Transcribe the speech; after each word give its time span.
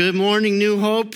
Good 0.00 0.14
morning, 0.14 0.56
New 0.56 0.80
Hope. 0.80 1.14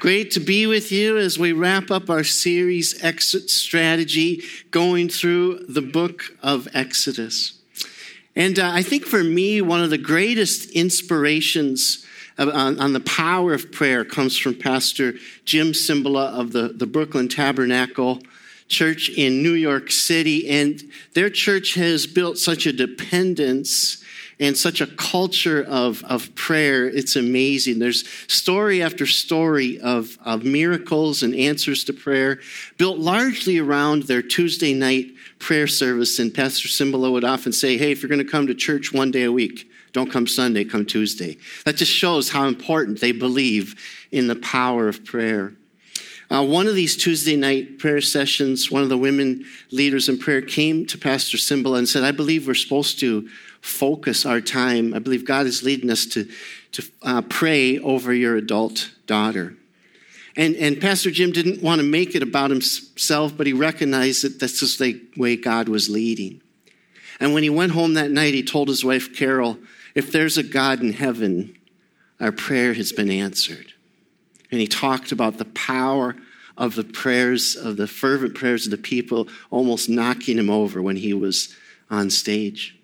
Great 0.00 0.32
to 0.32 0.40
be 0.40 0.66
with 0.66 0.90
you 0.90 1.18
as 1.18 1.38
we 1.38 1.52
wrap 1.52 1.88
up 1.92 2.10
our 2.10 2.24
series, 2.24 3.00
Exit 3.04 3.48
Strategy, 3.48 4.42
going 4.72 5.08
through 5.08 5.66
the 5.68 5.82
book 5.82 6.36
of 6.42 6.66
Exodus. 6.74 7.60
And 8.34 8.58
uh, 8.58 8.72
I 8.74 8.82
think 8.82 9.04
for 9.04 9.22
me, 9.22 9.62
one 9.62 9.84
of 9.84 9.90
the 9.90 9.98
greatest 9.98 10.70
inspirations 10.70 12.04
on, 12.36 12.80
on, 12.80 12.92
the 12.92 12.98
power 12.98 13.54
of 13.54 13.70
prayer 13.70 14.04
comes 14.04 14.36
from 14.36 14.56
Pastor 14.56 15.14
Jim 15.44 15.68
Cymbala 15.68 16.30
of 16.30 16.50
the, 16.50 16.70
the 16.70 16.88
Brooklyn 16.88 17.28
Tabernacle 17.28 18.20
Church 18.66 19.10
in 19.10 19.44
New 19.44 19.54
York 19.54 19.92
City. 19.92 20.48
And 20.48 20.82
their 21.14 21.30
church 21.30 21.74
has 21.74 22.04
built 22.08 22.36
such 22.38 22.66
a 22.66 22.72
dependence 22.72 24.02
and 24.38 24.56
such 24.56 24.80
a 24.80 24.86
culture 24.86 25.64
of, 25.66 26.04
of 26.04 26.34
prayer. 26.34 26.86
It's 26.86 27.16
amazing. 27.16 27.78
There's 27.78 28.06
story 28.30 28.82
after 28.82 29.06
story 29.06 29.80
of, 29.80 30.18
of 30.24 30.44
miracles 30.44 31.22
and 31.22 31.34
answers 31.34 31.84
to 31.84 31.92
prayer 31.92 32.40
built 32.76 32.98
largely 32.98 33.58
around 33.58 34.04
their 34.04 34.22
Tuesday 34.22 34.74
night 34.74 35.06
prayer 35.38 35.66
service. 35.66 36.18
And 36.18 36.34
Pastor 36.34 36.68
Cymbala 36.68 37.10
would 37.10 37.24
often 37.24 37.52
say, 37.52 37.78
Hey, 37.78 37.92
if 37.92 38.02
you're 38.02 38.10
going 38.10 38.24
to 38.24 38.30
come 38.30 38.46
to 38.46 38.54
church 38.54 38.92
one 38.92 39.10
day 39.10 39.24
a 39.24 39.32
week, 39.32 39.70
don't 39.92 40.10
come 40.10 40.26
Sunday, 40.26 40.64
come 40.64 40.84
Tuesday. 40.84 41.38
That 41.64 41.76
just 41.76 41.92
shows 41.92 42.28
how 42.28 42.46
important 42.46 43.00
they 43.00 43.12
believe 43.12 43.74
in 44.12 44.26
the 44.26 44.36
power 44.36 44.88
of 44.88 45.04
prayer. 45.04 45.54
Uh, 46.28 46.44
one 46.44 46.66
of 46.66 46.74
these 46.74 46.96
Tuesday 46.96 47.36
night 47.36 47.78
prayer 47.78 48.00
sessions, 48.00 48.70
one 48.70 48.82
of 48.82 48.88
the 48.88 48.98
women 48.98 49.44
leaders 49.70 50.08
in 50.08 50.18
prayer 50.18 50.42
came 50.42 50.84
to 50.84 50.98
Pastor 50.98 51.36
Cymbala 51.36 51.78
and 51.78 51.88
said, 51.88 52.02
I 52.02 52.10
believe 52.10 52.46
we're 52.46 52.54
supposed 52.54 52.98
to 53.00 53.28
focus 53.66 54.24
our 54.24 54.40
time. 54.40 54.94
I 54.94 54.98
believe 54.98 55.24
God 55.24 55.46
is 55.46 55.62
leading 55.62 55.90
us 55.90 56.06
to, 56.06 56.28
to 56.72 56.84
uh, 57.02 57.22
pray 57.22 57.78
over 57.78 58.14
your 58.14 58.36
adult 58.36 58.90
daughter. 59.06 59.56
And, 60.36 60.54
and 60.56 60.80
Pastor 60.80 61.10
Jim 61.10 61.32
didn't 61.32 61.62
want 61.62 61.80
to 61.80 61.86
make 61.86 62.14
it 62.14 62.22
about 62.22 62.50
himself, 62.50 63.36
but 63.36 63.46
he 63.46 63.52
recognized 63.52 64.22
that 64.22 64.38
that's 64.38 64.60
just 64.60 64.78
the 64.78 65.00
way 65.16 65.36
God 65.36 65.68
was 65.68 65.88
leading. 65.88 66.42
And 67.18 67.32
when 67.32 67.42
he 67.42 67.50
went 67.50 67.72
home 67.72 67.94
that 67.94 68.10
night, 68.10 68.34
he 68.34 68.42
told 68.42 68.68
his 68.68 68.84
wife, 68.84 69.16
Carol, 69.16 69.58
if 69.94 70.12
there's 70.12 70.36
a 70.36 70.42
God 70.42 70.80
in 70.80 70.92
heaven, 70.92 71.56
our 72.20 72.32
prayer 72.32 72.74
has 72.74 72.92
been 72.92 73.10
answered. 73.10 73.72
And 74.50 74.60
he 74.60 74.66
talked 74.66 75.10
about 75.10 75.38
the 75.38 75.46
power 75.46 76.16
of 76.56 76.74
the 76.74 76.84
prayers, 76.84 77.56
of 77.56 77.78
the 77.78 77.86
fervent 77.86 78.34
prayers 78.34 78.66
of 78.66 78.70
the 78.70 78.78
people, 78.78 79.28
almost 79.50 79.88
knocking 79.88 80.38
him 80.38 80.50
over 80.50 80.82
when 80.82 80.96
he 80.96 81.14
was 81.14 81.54
on 81.90 82.10
stage. 82.10 82.75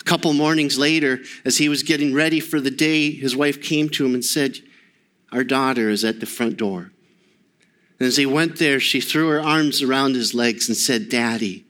A 0.00 0.04
couple 0.04 0.32
mornings 0.32 0.78
later, 0.78 1.20
as 1.44 1.58
he 1.58 1.68
was 1.68 1.82
getting 1.82 2.14
ready 2.14 2.40
for 2.40 2.60
the 2.60 2.70
day, 2.70 3.10
his 3.10 3.36
wife 3.36 3.62
came 3.62 3.88
to 3.90 4.04
him 4.04 4.14
and 4.14 4.24
said, 4.24 4.58
Our 5.30 5.44
daughter 5.44 5.90
is 5.90 6.04
at 6.04 6.20
the 6.20 6.26
front 6.26 6.56
door. 6.56 6.90
And 7.98 8.06
as 8.06 8.16
he 8.16 8.24
went 8.24 8.58
there, 8.58 8.80
she 8.80 9.00
threw 9.00 9.28
her 9.28 9.42
arms 9.42 9.82
around 9.82 10.14
his 10.14 10.34
legs 10.34 10.68
and 10.68 10.76
said, 10.76 11.10
Daddy, 11.10 11.66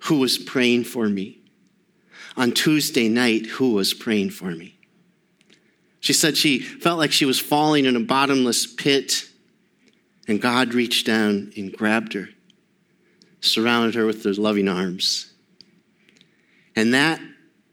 who 0.00 0.18
was 0.18 0.38
praying 0.38 0.84
for 0.84 1.08
me? 1.08 1.38
On 2.36 2.52
Tuesday 2.52 3.08
night, 3.08 3.46
who 3.46 3.72
was 3.72 3.94
praying 3.94 4.30
for 4.30 4.50
me? 4.50 4.76
She 6.00 6.12
said 6.12 6.36
she 6.36 6.58
felt 6.58 6.98
like 6.98 7.12
she 7.12 7.24
was 7.24 7.40
falling 7.40 7.84
in 7.84 7.96
a 7.96 8.00
bottomless 8.00 8.66
pit, 8.66 9.28
and 10.28 10.42
God 10.42 10.74
reached 10.74 11.06
down 11.06 11.52
and 11.56 11.72
grabbed 11.72 12.12
her, 12.12 12.28
surrounded 13.40 13.94
her 13.94 14.04
with 14.04 14.22
his 14.22 14.38
loving 14.38 14.68
arms. 14.68 15.32
And 16.74 16.92
that 16.92 17.20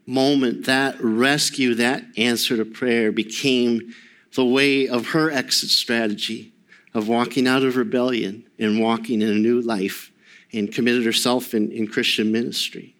moment, 0.06 0.66
that 0.66 0.96
rescue, 1.00 1.74
that 1.74 2.04
answer 2.16 2.56
to 2.56 2.64
prayer 2.64 3.12
became 3.12 3.94
the 4.34 4.44
way 4.44 4.88
of 4.88 5.08
her 5.08 5.30
exit 5.30 5.70
strategy 5.70 6.52
of 6.92 7.08
walking 7.08 7.46
out 7.46 7.62
of 7.62 7.76
rebellion 7.76 8.44
and 8.58 8.80
walking 8.80 9.22
in 9.22 9.28
a 9.28 9.34
new 9.34 9.60
life 9.60 10.12
and 10.52 10.72
committed 10.72 11.04
herself 11.04 11.54
in, 11.54 11.72
in 11.72 11.88
Christian 11.88 12.30
ministry. 12.30 12.94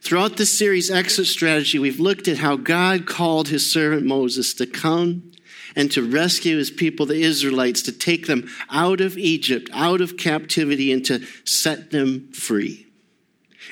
Throughout 0.00 0.36
this 0.36 0.56
series, 0.56 0.90
Exit 0.90 1.26
Strategy, 1.26 1.80
we've 1.80 1.98
looked 1.98 2.28
at 2.28 2.38
how 2.38 2.56
God 2.56 3.06
called 3.06 3.48
his 3.48 3.70
servant 3.70 4.06
Moses 4.06 4.54
to 4.54 4.66
come 4.66 5.32
and 5.74 5.90
to 5.90 6.08
rescue 6.08 6.58
his 6.58 6.70
people, 6.70 7.06
the 7.06 7.22
Israelites, 7.22 7.82
to 7.82 7.92
take 7.92 8.28
them 8.28 8.48
out 8.70 9.00
of 9.00 9.18
Egypt, 9.18 9.68
out 9.72 10.00
of 10.00 10.16
captivity, 10.16 10.92
and 10.92 11.04
to 11.06 11.26
set 11.44 11.90
them 11.90 12.28
free. 12.32 12.85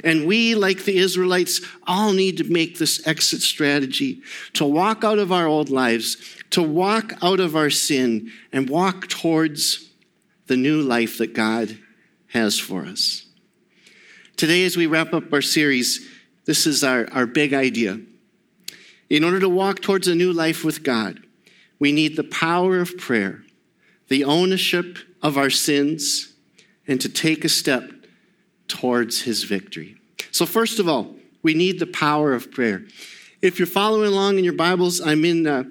And 0.02 0.26
we, 0.26 0.54
like 0.54 0.84
the 0.84 0.96
Israelites, 0.96 1.60
all 1.86 2.12
need 2.12 2.38
to 2.38 2.44
make 2.44 2.78
this 2.78 3.06
exit 3.06 3.42
strategy 3.42 4.22
to 4.54 4.64
walk 4.64 5.04
out 5.04 5.18
of 5.18 5.30
our 5.30 5.46
old 5.46 5.70
lives, 5.70 6.16
to 6.50 6.62
walk 6.62 7.12
out 7.22 7.40
of 7.40 7.54
our 7.54 7.70
sin, 7.70 8.30
and 8.52 8.68
walk 8.68 9.08
towards 9.08 9.90
the 10.46 10.56
new 10.56 10.80
life 10.82 11.18
that 11.18 11.34
God 11.34 11.78
has 12.28 12.58
for 12.58 12.84
us. 12.84 13.26
Today, 14.36 14.64
as 14.64 14.76
we 14.76 14.86
wrap 14.86 15.12
up 15.14 15.32
our 15.32 15.42
series, 15.42 16.10
this 16.44 16.66
is 16.66 16.82
our, 16.82 17.08
our 17.12 17.26
big 17.26 17.54
idea. 17.54 18.00
In 19.08 19.22
order 19.22 19.40
to 19.40 19.48
walk 19.48 19.80
towards 19.80 20.08
a 20.08 20.14
new 20.14 20.32
life 20.32 20.64
with 20.64 20.82
God, 20.82 21.20
we 21.78 21.92
need 21.92 22.16
the 22.16 22.24
power 22.24 22.80
of 22.80 22.98
prayer, 22.98 23.44
the 24.08 24.24
ownership 24.24 24.98
of 25.22 25.38
our 25.38 25.50
sins, 25.50 26.34
and 26.86 27.00
to 27.00 27.08
take 27.08 27.44
a 27.44 27.48
step 27.48 27.90
towards 28.68 29.22
his 29.22 29.44
victory. 29.44 29.96
So, 30.30 30.46
first 30.46 30.78
of 30.78 30.88
all, 30.88 31.14
we 31.42 31.54
need 31.54 31.78
the 31.78 31.86
power 31.86 32.32
of 32.32 32.50
prayer. 32.50 32.84
If 33.42 33.58
you're 33.58 33.66
following 33.66 34.08
along 34.08 34.38
in 34.38 34.44
your 34.44 34.54
Bibles, 34.54 35.00
I'm 35.00 35.24
in, 35.24 35.46
uh, 35.46 35.64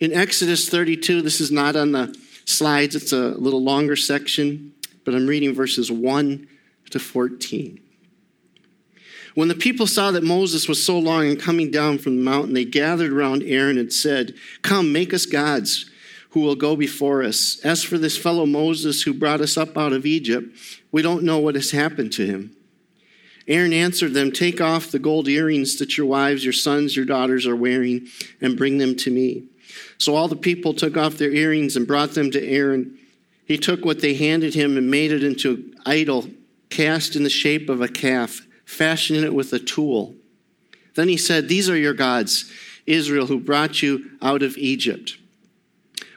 in 0.00 0.12
Exodus 0.12 0.68
32. 0.68 1.22
This 1.22 1.40
is 1.40 1.50
not 1.50 1.76
on 1.76 1.92
the 1.92 2.18
slides, 2.46 2.96
it's 2.96 3.12
a 3.12 3.28
little 3.28 3.62
longer 3.62 3.96
section, 3.96 4.72
but 5.04 5.14
I'm 5.14 5.26
reading 5.26 5.54
verses 5.54 5.92
1 5.92 6.48
to 6.90 6.98
14. 6.98 7.80
When 9.34 9.48
the 9.48 9.54
people 9.54 9.86
saw 9.86 10.10
that 10.10 10.24
Moses 10.24 10.66
was 10.66 10.84
so 10.84 10.98
long 10.98 11.26
in 11.28 11.36
coming 11.36 11.70
down 11.70 11.98
from 11.98 12.16
the 12.16 12.22
mountain, 12.22 12.54
they 12.54 12.64
gathered 12.64 13.12
around 13.12 13.42
Aaron 13.44 13.78
and 13.78 13.92
said, 13.92 14.34
Come, 14.62 14.92
make 14.92 15.14
us 15.14 15.26
gods 15.26 15.88
who 16.30 16.40
will 16.40 16.56
go 16.56 16.76
before 16.76 17.22
us. 17.22 17.58
As 17.64 17.82
for 17.82 17.98
this 17.98 18.18
fellow 18.18 18.46
Moses 18.46 19.02
who 19.02 19.14
brought 19.14 19.40
us 19.40 19.56
up 19.56 19.78
out 19.78 19.92
of 19.92 20.06
Egypt, 20.06 20.54
we 20.92 21.02
don't 21.02 21.24
know 21.24 21.38
what 21.38 21.54
has 21.54 21.70
happened 21.70 22.12
to 22.12 22.26
him. 22.26 22.54
Aaron 23.46 23.72
answered 23.72 24.12
them, 24.12 24.30
Take 24.30 24.60
off 24.60 24.90
the 24.90 24.98
gold 24.98 25.26
earrings 25.26 25.78
that 25.78 25.96
your 25.96 26.06
wives, 26.06 26.44
your 26.44 26.52
sons, 26.52 26.94
your 26.94 27.06
daughters 27.06 27.46
are 27.46 27.56
wearing, 27.56 28.08
and 28.42 28.58
bring 28.58 28.76
them 28.76 28.94
to 28.96 29.10
me. 29.10 29.44
So 29.96 30.14
all 30.14 30.28
the 30.28 30.36
people 30.36 30.74
took 30.74 30.96
off 30.96 31.16
their 31.16 31.32
earrings 31.32 31.74
and 31.74 31.86
brought 31.86 32.12
them 32.12 32.30
to 32.32 32.46
Aaron. 32.46 32.98
He 33.46 33.56
took 33.56 33.84
what 33.84 34.00
they 34.00 34.14
handed 34.14 34.54
him 34.54 34.76
and 34.76 34.90
made 34.90 35.12
it 35.12 35.24
into 35.24 35.50
an 35.52 35.74
idol 35.86 36.28
cast 36.68 37.16
in 37.16 37.22
the 37.22 37.30
shape 37.30 37.70
of 37.70 37.80
a 37.80 37.88
calf, 37.88 38.42
fashioning 38.66 39.24
it 39.24 39.34
with 39.34 39.52
a 39.54 39.58
tool. 39.58 40.14
Then 40.94 41.08
he 41.08 41.16
said, 41.16 41.48
These 41.48 41.70
are 41.70 41.76
your 41.76 41.94
gods, 41.94 42.52
Israel, 42.86 43.26
who 43.26 43.40
brought 43.40 43.82
you 43.82 44.10
out 44.20 44.42
of 44.42 44.58
Egypt. 44.58 45.17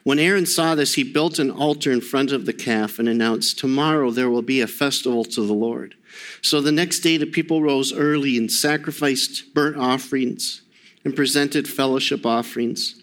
When 0.03 0.19
Aaron 0.19 0.47
saw 0.47 0.73
this, 0.73 0.95
he 0.95 1.03
built 1.03 1.37
an 1.37 1.51
altar 1.51 1.91
in 1.91 2.01
front 2.01 2.31
of 2.31 2.45
the 2.45 2.53
calf 2.53 2.97
and 2.97 3.07
announced, 3.07 3.59
Tomorrow 3.59 4.11
there 4.11 4.29
will 4.29 4.41
be 4.41 4.61
a 4.61 4.67
festival 4.67 5.23
to 5.25 5.45
the 5.45 5.53
Lord. 5.53 5.95
So 6.41 6.59
the 6.59 6.71
next 6.71 6.99
day 7.01 7.17
the 7.17 7.27
people 7.27 7.61
rose 7.61 7.93
early 7.93 8.37
and 8.37 8.51
sacrificed 8.51 9.53
burnt 9.53 9.77
offerings 9.77 10.61
and 11.03 11.15
presented 11.15 11.67
fellowship 11.67 12.25
offerings. 12.25 13.01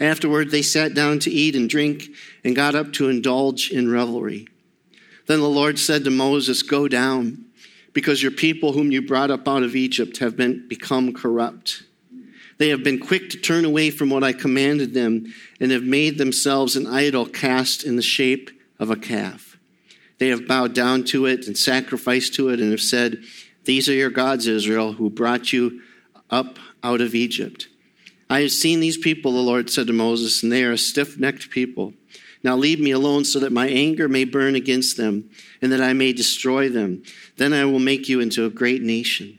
Afterward, 0.00 0.50
they 0.50 0.62
sat 0.62 0.94
down 0.94 1.18
to 1.20 1.30
eat 1.30 1.56
and 1.56 1.68
drink 1.68 2.08
and 2.44 2.56
got 2.56 2.74
up 2.74 2.92
to 2.94 3.08
indulge 3.08 3.70
in 3.70 3.90
revelry. 3.90 4.46
Then 5.26 5.40
the 5.40 5.48
Lord 5.48 5.78
said 5.78 6.04
to 6.04 6.10
Moses, 6.10 6.62
Go 6.62 6.88
down, 6.88 7.44
because 7.92 8.22
your 8.22 8.32
people 8.32 8.72
whom 8.72 8.92
you 8.92 9.02
brought 9.02 9.30
up 9.30 9.46
out 9.48 9.62
of 9.62 9.76
Egypt 9.76 10.18
have 10.18 10.36
been, 10.36 10.66
become 10.68 11.12
corrupt. 11.12 11.82
They 12.58 12.68
have 12.70 12.82
been 12.82 12.98
quick 12.98 13.30
to 13.30 13.38
turn 13.38 13.64
away 13.64 13.90
from 13.90 14.10
what 14.10 14.24
I 14.24 14.32
commanded 14.32 14.92
them 14.92 15.32
and 15.60 15.70
have 15.70 15.84
made 15.84 16.18
themselves 16.18 16.76
an 16.76 16.86
idol 16.86 17.26
cast 17.26 17.84
in 17.84 17.96
the 17.96 18.02
shape 18.02 18.50
of 18.78 18.90
a 18.90 18.96
calf. 18.96 19.56
They 20.18 20.28
have 20.28 20.48
bowed 20.48 20.74
down 20.74 21.04
to 21.04 21.26
it 21.26 21.46
and 21.46 21.56
sacrificed 21.56 22.34
to 22.34 22.48
it 22.48 22.60
and 22.60 22.72
have 22.72 22.80
said, 22.80 23.22
These 23.64 23.88
are 23.88 23.94
your 23.94 24.10
gods, 24.10 24.48
Israel, 24.48 24.92
who 24.92 25.08
brought 25.08 25.52
you 25.52 25.80
up 26.30 26.58
out 26.82 27.00
of 27.00 27.14
Egypt. 27.14 27.68
I 28.28 28.40
have 28.40 28.52
seen 28.52 28.80
these 28.80 28.98
people, 28.98 29.32
the 29.32 29.38
Lord 29.38 29.70
said 29.70 29.86
to 29.86 29.92
Moses, 29.92 30.42
and 30.42 30.52
they 30.52 30.64
are 30.64 30.72
a 30.72 30.78
stiff 30.78 31.18
necked 31.18 31.50
people. 31.50 31.94
Now 32.42 32.56
leave 32.56 32.80
me 32.80 32.90
alone 32.90 33.24
so 33.24 33.40
that 33.40 33.52
my 33.52 33.68
anger 33.68 34.08
may 34.08 34.24
burn 34.24 34.54
against 34.54 34.96
them 34.96 35.30
and 35.62 35.72
that 35.72 35.80
I 35.80 35.92
may 35.92 36.12
destroy 36.12 36.68
them. 36.68 37.02
Then 37.36 37.52
I 37.52 37.64
will 37.64 37.78
make 37.78 38.08
you 38.08 38.20
into 38.20 38.44
a 38.44 38.50
great 38.50 38.82
nation. 38.82 39.38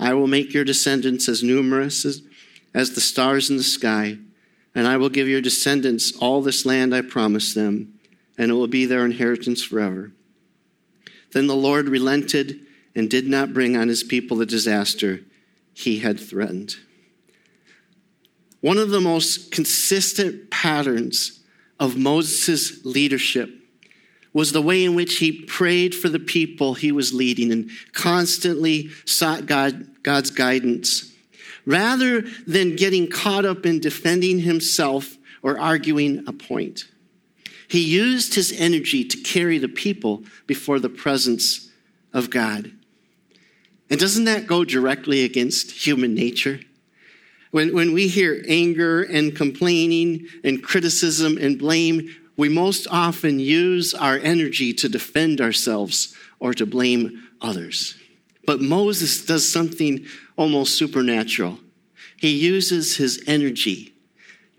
I 0.00 0.14
will 0.14 0.26
make 0.26 0.54
your 0.54 0.64
descendants 0.64 1.28
as 1.28 1.42
numerous 1.42 2.06
as, 2.06 2.22
as 2.74 2.94
the 2.94 3.02
stars 3.02 3.50
in 3.50 3.58
the 3.58 3.62
sky, 3.62 4.16
and 4.74 4.88
I 4.88 4.96
will 4.96 5.10
give 5.10 5.28
your 5.28 5.42
descendants 5.42 6.16
all 6.16 6.40
this 6.40 6.64
land 6.64 6.94
I 6.94 7.02
promised 7.02 7.54
them, 7.54 8.00
and 8.38 8.50
it 8.50 8.54
will 8.54 8.66
be 8.66 8.86
their 8.86 9.04
inheritance 9.04 9.62
forever. 9.62 10.12
Then 11.32 11.46
the 11.46 11.54
Lord 11.54 11.88
relented 11.88 12.60
and 12.96 13.10
did 13.10 13.28
not 13.28 13.52
bring 13.52 13.76
on 13.76 13.88
his 13.88 14.02
people 14.02 14.38
the 14.38 14.46
disaster 14.46 15.20
he 15.74 15.98
had 15.98 16.18
threatened. 16.18 16.76
One 18.62 18.78
of 18.78 18.90
the 18.90 19.00
most 19.00 19.52
consistent 19.52 20.50
patterns 20.50 21.40
of 21.78 21.96
Moses' 21.96 22.84
leadership 22.84 23.59
was 24.32 24.52
the 24.52 24.62
way 24.62 24.84
in 24.84 24.94
which 24.94 25.16
he 25.16 25.32
prayed 25.42 25.94
for 25.94 26.08
the 26.08 26.18
people 26.18 26.74
he 26.74 26.92
was 26.92 27.12
leading 27.12 27.50
and 27.50 27.70
constantly 27.92 28.90
sought 29.04 29.46
God, 29.46 30.02
God's 30.02 30.30
guidance. 30.30 31.12
Rather 31.66 32.22
than 32.46 32.76
getting 32.76 33.08
caught 33.08 33.44
up 33.44 33.66
in 33.66 33.80
defending 33.80 34.40
himself 34.40 35.16
or 35.42 35.58
arguing 35.58 36.24
a 36.26 36.32
point, 36.32 36.84
he 37.68 37.80
used 37.80 38.34
his 38.34 38.52
energy 38.52 39.04
to 39.04 39.16
carry 39.18 39.58
the 39.58 39.68
people 39.68 40.24
before 40.46 40.78
the 40.78 40.88
presence 40.88 41.70
of 42.12 42.30
God. 42.30 42.72
And 43.88 43.98
doesn't 43.98 44.24
that 44.24 44.46
go 44.46 44.64
directly 44.64 45.24
against 45.24 45.70
human 45.72 46.14
nature? 46.14 46.60
When, 47.50 47.74
when 47.74 47.92
we 47.92 48.06
hear 48.06 48.44
anger 48.48 49.02
and 49.02 49.34
complaining 49.34 50.26
and 50.44 50.62
criticism 50.62 51.36
and 51.38 51.58
blame, 51.58 52.08
we 52.40 52.48
most 52.48 52.86
often 52.90 53.38
use 53.38 53.92
our 53.92 54.16
energy 54.16 54.72
to 54.72 54.88
defend 54.88 55.42
ourselves 55.42 56.16
or 56.38 56.54
to 56.54 56.64
blame 56.64 57.28
others. 57.42 57.96
But 58.46 58.62
Moses 58.62 59.26
does 59.26 59.46
something 59.46 60.06
almost 60.38 60.78
supernatural. 60.78 61.58
He 62.16 62.30
uses 62.30 62.96
his 62.96 63.22
energy 63.26 63.92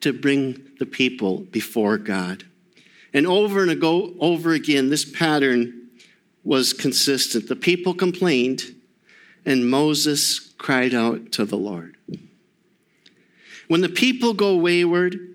to 0.01 0.13
bring 0.13 0.61
the 0.77 0.85
people 0.85 1.39
before 1.39 1.97
God. 1.97 2.43
And 3.15 3.25
over 3.25 3.63
and 3.63 3.83
over 3.83 4.51
again, 4.51 4.89
this 4.91 5.03
pattern 5.03 5.89
was 6.43 6.73
consistent. 6.73 7.47
The 7.47 7.55
people 7.55 7.95
complained, 7.95 8.75
and 9.43 9.67
Moses 9.67 10.53
cried 10.59 10.93
out 10.93 11.31
to 11.31 11.45
the 11.45 11.57
Lord. 11.57 11.97
When 13.67 13.81
the 13.81 13.89
people 13.89 14.35
go 14.35 14.55
wayward 14.55 15.30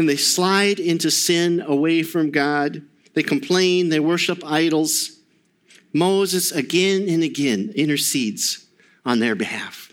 and 0.00 0.08
they 0.08 0.16
slide 0.16 0.80
into 0.80 1.10
sin 1.10 1.60
away 1.60 2.02
from 2.02 2.30
God, 2.30 2.82
they 3.12 3.22
complain, 3.22 3.90
they 3.90 4.00
worship 4.00 4.42
idols, 4.44 5.18
Moses 5.92 6.52
again 6.52 7.06
and 7.08 7.22
again 7.22 7.72
intercedes 7.76 8.66
on 9.04 9.18
their 9.18 9.34
behalf. 9.34 9.92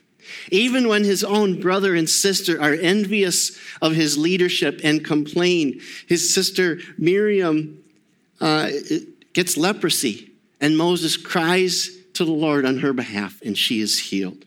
Even 0.49 0.87
when 0.87 1.03
his 1.03 1.25
own 1.25 1.59
brother 1.59 1.93
and 1.93 2.09
sister 2.09 2.61
are 2.61 2.73
envious 2.73 3.59
of 3.81 3.95
his 3.95 4.17
leadership 4.17 4.79
and 4.81 5.03
complain, 5.03 5.81
his 6.07 6.33
sister 6.33 6.79
Miriam 6.97 7.83
uh, 8.39 8.69
gets 9.33 9.57
leprosy, 9.57 10.31
and 10.61 10.77
Moses 10.77 11.17
cries 11.17 11.89
to 12.13 12.23
the 12.23 12.31
Lord 12.31 12.65
on 12.65 12.77
her 12.77 12.93
behalf, 12.93 13.41
and 13.43 13.57
she 13.57 13.81
is 13.81 13.99
healed. 13.99 14.45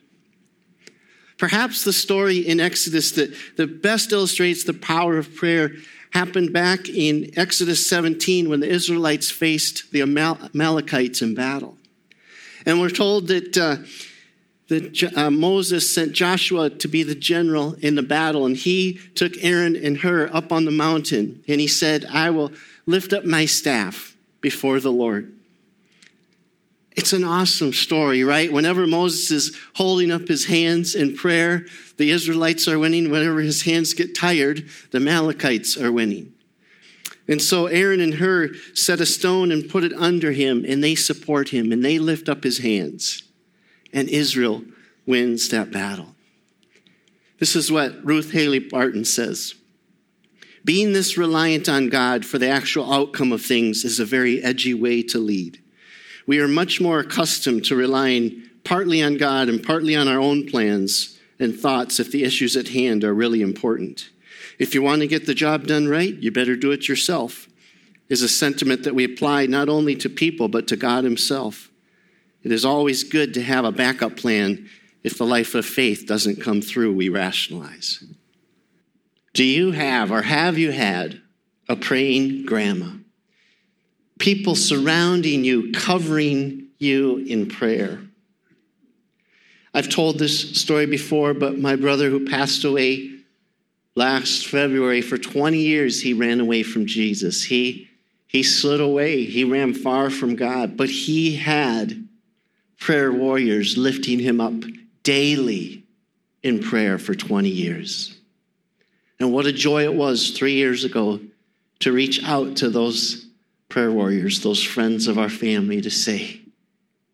Perhaps 1.41 1.85
the 1.85 1.93
story 1.95 2.37
in 2.37 2.61
Exodus 2.61 3.13
that, 3.13 3.35
that 3.57 3.81
best 3.81 4.13
illustrates 4.13 4.65
the 4.65 4.75
power 4.75 5.17
of 5.17 5.35
prayer 5.35 5.71
happened 6.11 6.53
back 6.53 6.87
in 6.91 7.31
Exodus 7.35 7.89
17 7.89 8.51
when 8.51 8.61
the 8.61 8.69
Israelites 8.69 9.31
faced 9.31 9.91
the 9.91 10.03
Amalekites 10.03 11.23
in 11.23 11.35
battle. 11.35 11.79
And 12.67 12.79
we're 12.79 12.91
told 12.91 13.29
that, 13.29 13.57
uh, 13.57 13.77
that 14.69 15.17
uh, 15.17 15.31
Moses 15.31 15.91
sent 15.91 16.13
Joshua 16.13 16.69
to 16.69 16.89
be 16.89 17.03
the 17.05 17.15
general 17.15 17.73
in 17.81 17.95
the 17.95 18.03
battle, 18.03 18.45
and 18.45 18.55
he 18.55 19.01
took 19.15 19.33
Aaron 19.43 19.77
and 19.77 19.97
Hur 19.97 20.29
up 20.35 20.53
on 20.53 20.67
the 20.67 20.71
mountain, 20.71 21.43
and 21.49 21.59
he 21.59 21.69
said, 21.69 22.05
I 22.05 22.29
will 22.29 22.53
lift 22.85 23.15
up 23.15 23.25
my 23.25 23.47
staff 23.47 24.15
before 24.43 24.79
the 24.79 24.93
Lord. 24.93 25.33
It's 26.97 27.13
an 27.13 27.23
awesome 27.23 27.73
story, 27.73 28.25
right? 28.25 28.53
Whenever 28.53 28.87
Moses 28.87 29.31
is 29.31 29.57
holding 29.75 30.11
up 30.11 30.27
his 30.27 30.47
hands 30.47 30.95
in 30.95 31.15
prayer, 31.15 31.67
the 31.99 32.11
Israelites 32.11 32.67
are 32.67 32.79
winning. 32.79 33.11
Whenever 33.11 33.41
his 33.41 33.63
hands 33.63 33.95
get 33.95 34.15
tired, 34.15 34.69
the 34.91 34.99
Amalekites 34.99 35.77
are 35.77 35.93
winning. 35.93 36.35
And 37.29 37.41
so 37.41 37.67
Aaron 37.67 38.01
and 38.01 38.15
Hur 38.15 38.55
set 38.75 39.01
a 39.01 39.07
stone 39.07 39.53
and 39.53 39.69
put 39.69 39.85
it 39.85 39.93
under 39.93 40.33
him, 40.33 40.65
and 40.67 40.83
they 40.83 40.97
support 40.97 41.51
him, 41.51 41.71
and 41.71 41.85
they 41.85 42.01
lift 42.01 42.29
up 42.29 42.43
his 42.43 42.59
hands. 42.59 43.23
And 43.93 44.09
Israel 44.09 44.65
wins 45.07 45.49
that 45.51 45.71
battle. 45.71 46.17
This 47.39 47.55
is 47.55 47.71
what 47.71 48.05
Ruth 48.05 48.33
Haley 48.33 48.59
Barton 48.59 49.05
says. 49.05 49.55
Being 50.65 50.93
this 50.93 51.17
reliant 51.17 51.69
on 51.69 51.89
God 51.89 52.27
for 52.27 52.39
the 52.39 52.49
actual 52.49 52.93
outcome 52.93 53.31
of 53.33 53.43
things 53.43 53.85
is 53.85 54.01
a 54.01 54.05
very 54.05 54.43
edgy 54.43 54.75
way 54.75 55.03
to 55.05 55.19
lead 55.19 55.63
we 56.31 56.39
are 56.39 56.47
much 56.47 56.81
more 56.81 57.01
accustomed 57.01 57.65
to 57.65 57.75
relying 57.75 58.41
partly 58.63 59.03
on 59.03 59.17
God 59.17 59.49
and 59.49 59.61
partly 59.61 59.97
on 59.97 60.07
our 60.07 60.21
own 60.21 60.47
plans 60.47 61.19
and 61.41 61.59
thoughts 61.59 61.99
if 61.99 62.13
the 62.13 62.23
issues 62.23 62.57
at 62.57 62.69
hand 62.69 63.03
are 63.03 63.13
really 63.13 63.43
important. 63.43 64.11
If 64.57 64.73
you 64.73 64.81
want 64.81 65.01
to 65.01 65.09
get 65.09 65.27
the 65.27 65.35
job 65.35 65.67
done 65.67 65.89
right, 65.89 66.15
you 66.15 66.31
better 66.31 66.55
do 66.55 66.71
it 66.71 66.87
yourself, 66.89 67.49
is 68.09 68.23
a 68.23 68.29
sentiment 68.29 68.85
that 68.85 68.95
we 68.95 69.03
apply 69.03 69.47
not 69.47 69.69
only 69.69 69.97
to 69.97 70.09
people, 70.09 70.47
but 70.47 70.69
to 70.69 70.77
God 70.77 71.03
Himself. 71.03 71.69
It 72.45 72.53
is 72.53 72.65
always 72.65 73.03
good 73.03 73.35
to 73.35 73.43
have 73.43 73.65
a 73.65 73.73
backup 73.73 74.17
plan 74.17 74.69
if 75.03 75.19
the 75.19 75.27
life 75.27 75.57
of 75.57 75.67
faith 75.67 76.07
doesn't 76.07 76.41
come 76.41 76.63
through, 76.63 76.95
we 76.95 77.09
rationalize. 77.09 78.05
Do 79.35 79.43
you 79.43 79.73
have 79.73 80.13
or 80.13 80.23
have 80.23 80.59
you 80.59 80.71
had 80.71 81.23
a 81.69 81.75
praying 81.75 82.47
grandma? 82.47 83.00
People 84.21 84.55
surrounding 84.55 85.43
you, 85.43 85.73
covering 85.73 86.69
you 86.79 87.17
in 87.17 87.47
prayer. 87.47 87.99
I've 89.73 89.89
told 89.89 90.19
this 90.19 90.61
story 90.61 90.87
before, 90.87 91.33
but 91.35 91.59
my 91.59 91.75
brother 91.75 92.11
who 92.11 92.29
passed 92.29 92.65
away 92.65 93.11
last 93.97 94.47
February, 94.47 95.01
for 95.01 95.17
20 95.19 95.59
years, 95.59 96.03
he 96.03 96.13
ran 96.13 96.39
away 96.39 96.63
from 96.63 96.87
Jesus. 96.87 97.43
He, 97.43 97.89
he 98.27 98.43
slid 98.43 98.81
away, 98.81 99.25
he 99.25 99.45
ran 99.45 99.75
far 99.75 100.11
from 100.11 100.37
God, 100.37 100.77
but 100.77 100.91
he 100.91 101.37
had 101.37 102.07
prayer 102.79 103.13
warriors 103.13 103.77
lifting 103.77 104.19
him 104.19 104.41
up 104.41 104.55
daily 105.03 105.85
in 106.43 106.61
prayer 106.61 106.99
for 106.99 107.15
20 107.15 107.49
years. 107.49 108.17
And 109.19 109.33
what 109.33 109.47
a 109.47 109.53
joy 109.53 109.85
it 109.85 109.95
was 109.95 110.31
three 110.31 110.55
years 110.55 110.85
ago 110.85 111.21
to 111.81 111.93
reach 111.93 112.23
out 112.25 112.57
to 112.57 112.69
those 112.69 113.30
prayer 113.71 113.91
warriors, 113.91 114.41
those 114.41 114.63
friends 114.63 115.07
of 115.07 115.19
our 115.19 115.31
family, 115.31 115.81
to 115.81 115.91
say, 115.91 116.43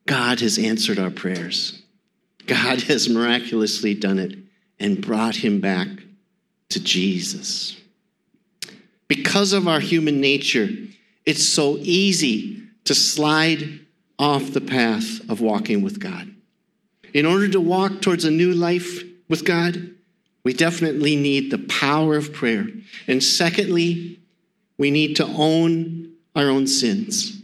God 0.07 0.41
has 0.41 0.59
answered 0.59 0.99
our 0.99 1.11
prayers. 1.11 1.83
God 2.47 2.83
has 2.83 3.09
miraculously 3.09 3.95
done 3.95 4.19
it 4.19 4.39
and 4.81 5.01
brought 5.01 5.37
him 5.37 5.61
back 5.61 5.89
to 6.71 6.81
Jesus. 6.81 7.77
Because 9.09 9.53
of 9.53 9.69
our 9.69 9.81
human 9.81 10.21
nature, 10.21 10.69
it's 11.25 11.45
so 11.45 11.77
easy 11.79 12.63
to 12.85 12.95
slide 12.95 13.81
off 14.19 14.53
the 14.53 14.61
path 14.61 15.29
of 15.29 15.41
walking 15.41 15.83
with 15.83 16.01
God. 16.01 16.33
In 17.13 17.27
order 17.27 17.49
to 17.49 17.61
walk 17.61 18.01
towards 18.01 18.25
a 18.25 18.31
new 18.31 18.53
life 18.53 19.03
with 19.29 19.45
God, 19.45 19.91
we 20.45 20.53
definitely 20.53 21.17
need 21.17 21.51
the 21.51 21.59
power 21.59 22.17
of 22.17 22.33
prayer. 22.33 22.67
And 23.09 23.23
secondly, 23.23 24.21
we 24.79 24.91
need 24.91 25.17
to 25.17 25.25
own 25.25 26.06
our 26.37 26.51
own 26.51 26.67
sins. 26.67 27.41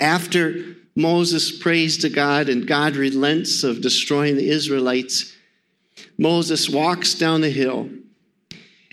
After 0.00 0.76
Moses 0.96 1.56
prays 1.58 1.98
to 1.98 2.08
God 2.08 2.48
and 2.48 2.66
God 2.66 2.96
relents 2.96 3.62
of 3.62 3.82
destroying 3.82 4.36
the 4.36 4.48
Israelites, 4.48 5.32
Moses 6.18 6.68
walks 6.68 7.14
down 7.14 7.42
the 7.42 7.50
hill 7.50 7.90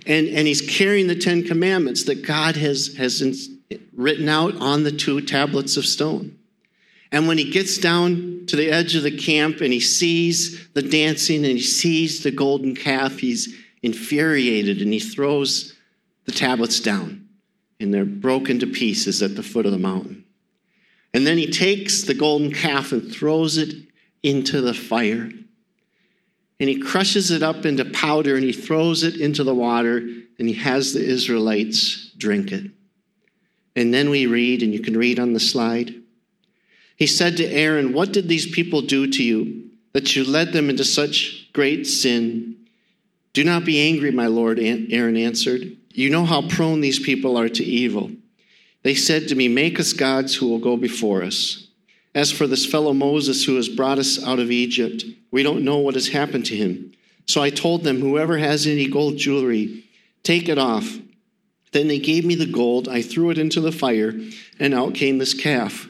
and, 0.06 0.28
and 0.28 0.48
he's 0.48 0.62
carrying 0.62 1.08
the 1.08 1.16
Ten 1.16 1.44
Commandments 1.44 2.04
that 2.04 2.26
God 2.26 2.56
has, 2.58 2.96
has 2.98 3.50
written 3.96 4.28
out 4.28 4.56
on 4.58 4.84
the 4.84 4.92
two 4.92 5.22
tablets 5.22 5.78
of 5.78 5.86
stone. 5.86 6.38
And 7.12 7.28
when 7.28 7.38
he 7.38 7.50
gets 7.50 7.78
down 7.78 8.44
to 8.48 8.56
the 8.56 8.70
edge 8.70 8.96
of 8.96 9.04
the 9.04 9.18
camp 9.18 9.62
and 9.62 9.74
he 9.74 9.80
sees 9.80 10.68
the 10.74 10.82
dancing 10.82 11.38
and 11.38 11.58
he 11.58 11.62
sees 11.62 12.22
the 12.22 12.32
golden 12.32 12.76
calf, 12.76 13.18
he's 13.18 13.56
infuriated 13.82 14.82
and 14.82 14.94
he 14.94 15.00
throws 15.00 15.74
the 16.26 16.32
tablets 16.32 16.80
down 16.80 17.29
and 17.80 17.94
they're 17.94 18.06
broken 18.06 18.60
to 18.60 18.68
pieces 18.68 19.22
at 19.22 19.36
the 19.36 19.44
foot 19.44 19.66
of 19.66 19.72
the 19.72 19.78
mountain. 19.78 20.26
And 21.14 21.26
then 21.26 21.38
he 21.38 21.50
takes 21.50 22.04
the 22.04 22.14
golden 22.14 22.54
calf 22.54 22.92
and 22.92 23.12
throws 23.12 23.58
it 23.58 23.74
into 24.24 24.62
the 24.62 24.74
fire. 24.74 25.32
and 26.62 26.68
he 26.68 26.78
crushes 26.78 27.32
it 27.32 27.42
up 27.42 27.66
into 27.66 27.86
powder 27.86 28.36
and 28.36 28.44
he 28.44 28.52
throws 28.52 29.04
it 29.04 29.16
into 29.16 29.46
the 29.46 29.56
water 29.56 29.98
and 29.98 30.48
he 30.48 30.54
has 30.54 30.94
the 30.94 31.04
Israelites 31.04 32.12
drink 32.18 32.52
it. 32.52 32.72
And 33.76 33.94
then 33.94 34.10
we 34.10 34.26
read, 34.26 34.62
and 34.62 34.74
you 34.74 34.82
can 34.82 34.98
read 34.98 35.20
on 35.20 35.34
the 35.34 35.40
slide. 35.40 35.96
He 36.96 37.08
said 37.08 37.38
to 37.38 37.46
Aaron, 37.46 37.94
What 37.94 38.12
did 38.12 38.28
these 38.28 38.50
people 38.50 38.82
do 38.82 39.08
to 39.08 39.24
you 39.24 39.70
that 39.94 40.16
you 40.16 40.26
led 40.26 40.52
them 40.52 40.70
into 40.70 40.84
such 40.84 41.50
great 41.54 41.88
sin? 41.88 42.58
Do 43.32 43.44
not 43.44 43.64
be 43.64 43.80
angry, 43.80 44.12
my 44.12 44.28
Lord, 44.28 44.60
Aaron 44.60 45.16
answered. 45.16 45.78
You 46.00 46.10
know 46.10 46.24
how 46.24 46.48
prone 46.48 46.80
these 46.80 46.98
people 46.98 47.36
are 47.36 47.50
to 47.50 47.62
evil. 47.62 48.10
They 48.84 48.96
said 48.96 49.28
to 49.28 49.36
me, 49.36 49.50
Make 49.50 49.82
us 49.82 49.92
gods 49.92 50.34
who 50.34 50.48
will 50.48 50.60
go 50.60 50.78
before 50.78 51.24
us. 51.24 51.68
As 52.16 52.32
for 52.32 52.48
this 52.48 52.66
fellow 52.66 52.94
Moses 52.94 53.44
who 53.44 53.58
has 53.58 53.68
brought 53.68 54.00
us 54.00 54.24
out 54.26 54.40
of 54.40 54.50
Egypt, 54.50 55.04
we 55.30 55.44
don't 55.44 55.66
know 55.66 55.80
what 55.80 55.96
has 55.96 56.08
happened 56.08 56.46
to 56.46 56.56
him. 56.56 56.94
So 57.26 57.42
I 57.42 57.50
told 57.50 57.84
them, 57.84 58.00
Whoever 58.00 58.38
has 58.38 58.66
any 58.66 58.88
gold 58.88 59.18
jewelry, 59.18 59.84
take 60.24 60.48
it 60.48 60.58
off. 60.58 60.90
Then 61.74 61.90
they 61.90 62.00
gave 62.00 62.24
me 62.24 62.36
the 62.36 62.46
gold. 62.46 62.88
I 62.88 63.02
threw 63.02 63.30
it 63.30 63.38
into 63.38 63.60
the 63.60 63.74
fire, 63.74 64.18
and 64.58 64.74
out 64.74 64.94
came 64.94 65.18
this 65.18 65.34
calf. 65.34 65.90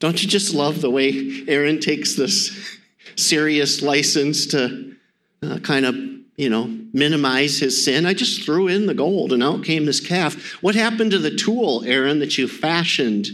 Don't 0.00 0.20
you 0.20 0.28
just 0.28 0.54
love 0.54 0.80
the 0.80 0.90
way 0.90 1.44
Aaron 1.46 1.78
takes 1.78 2.16
this 2.16 2.50
serious 3.14 3.80
license 3.80 4.46
to 4.46 4.96
uh, 5.40 5.60
kind 5.60 5.86
of, 5.86 5.94
you 6.36 6.50
know, 6.50 6.81
minimize 6.92 7.58
his 7.58 7.84
sin? 7.84 8.06
I 8.06 8.14
just 8.14 8.44
threw 8.44 8.68
in 8.68 8.86
the 8.86 8.94
gold, 8.94 9.32
and 9.32 9.42
out 9.42 9.64
came 9.64 9.86
this 9.86 10.00
calf. 10.00 10.62
What 10.62 10.74
happened 10.74 11.10
to 11.12 11.18
the 11.18 11.34
tool, 11.34 11.84
Aaron, 11.86 12.18
that 12.20 12.38
you 12.38 12.48
fashioned 12.48 13.28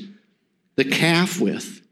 the 0.76 0.84
calf 0.84 1.40
with? 1.40 1.82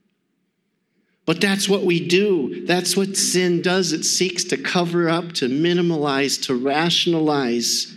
But 1.24 1.40
that's 1.40 1.68
what 1.68 1.84
we 1.84 2.06
do. 2.06 2.64
That's 2.66 2.96
what 2.96 3.16
sin 3.16 3.60
does. 3.62 3.92
It 3.92 4.04
seeks 4.04 4.44
to 4.44 4.56
cover 4.56 5.08
up, 5.08 5.32
to 5.34 5.48
minimize, 5.48 6.38
to 6.38 6.54
rationalize 6.54 7.96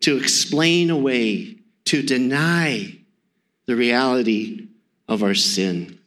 to 0.00 0.16
explain 0.16 0.90
away, 0.90 1.56
to 1.86 2.02
deny 2.02 2.96
the 3.66 3.76
reality 3.76 4.68
of 5.08 5.22
our 5.22 5.34
sin. 5.34 5.98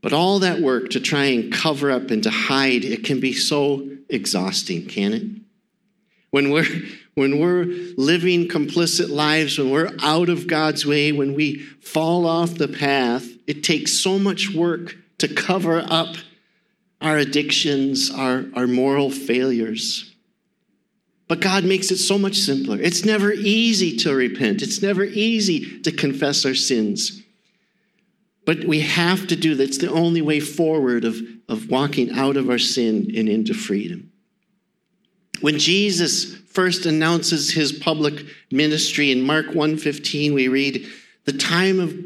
But 0.00 0.12
all 0.12 0.40
that 0.40 0.60
work 0.60 0.90
to 0.90 1.00
try 1.00 1.24
and 1.24 1.52
cover 1.52 1.90
up 1.90 2.10
and 2.10 2.22
to 2.22 2.30
hide, 2.30 2.84
it 2.84 3.04
can 3.04 3.20
be 3.20 3.32
so 3.32 3.88
exhausting, 4.08 4.86
can 4.86 5.12
it? 5.12 5.22
When 6.30 6.50
we're, 6.50 6.66
when 7.14 7.38
we're 7.38 7.64
living 7.96 8.48
complicit 8.48 9.10
lives, 9.10 9.58
when 9.58 9.70
we're 9.70 9.92
out 10.02 10.28
of 10.28 10.46
God's 10.46 10.84
way, 10.84 11.12
when 11.12 11.34
we 11.34 11.60
fall 11.80 12.26
off 12.26 12.54
the 12.54 12.68
path, 12.68 13.26
it 13.46 13.64
takes 13.64 13.92
so 13.92 14.18
much 14.18 14.54
work 14.54 14.96
to 15.18 15.28
cover 15.28 15.82
up 15.88 16.16
our 17.00 17.16
addictions, 17.16 18.10
our, 18.10 18.44
our 18.54 18.66
moral 18.66 19.10
failures. 19.10 20.14
But 21.28 21.40
God 21.40 21.64
makes 21.64 21.90
it 21.90 21.98
so 21.98 22.18
much 22.18 22.36
simpler. 22.36 22.80
It's 22.80 23.04
never 23.04 23.32
easy 23.32 23.96
to 23.98 24.14
repent, 24.14 24.62
it's 24.62 24.82
never 24.82 25.04
easy 25.04 25.80
to 25.80 25.92
confess 25.92 26.44
our 26.44 26.54
sins. 26.54 27.22
But 28.44 28.64
we 28.64 28.80
have 28.80 29.26
to 29.26 29.36
do 29.36 29.54
that. 29.56 29.64
It's 29.64 29.78
the 29.78 29.92
only 29.92 30.22
way 30.22 30.40
forward 30.40 31.04
of, 31.04 31.20
of 31.48 31.70
walking 31.70 32.12
out 32.12 32.36
of 32.36 32.50
our 32.50 32.58
sin 32.58 33.12
and 33.16 33.28
into 33.28 33.54
freedom. 33.54 34.12
When 35.40 35.58
Jesus 35.58 36.34
first 36.34 36.86
announces 36.86 37.52
his 37.52 37.72
public 37.72 38.24
ministry 38.50 39.12
in 39.12 39.22
Mark 39.22 39.54
1:15 39.54 40.34
we 40.34 40.48
read 40.48 40.86
the 41.24 41.32
time 41.32 41.78
of 41.78 41.96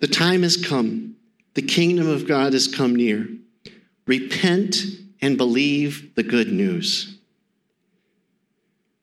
the 0.00 0.06
time 0.06 0.42
has 0.42 0.56
come 0.56 1.16
the 1.54 1.62
kingdom 1.62 2.06
of 2.06 2.28
God 2.28 2.52
has 2.52 2.68
come 2.68 2.94
near 2.94 3.28
repent 4.06 4.84
and 5.20 5.36
believe 5.36 6.14
the 6.14 6.22
good 6.22 6.52
news 6.52 7.14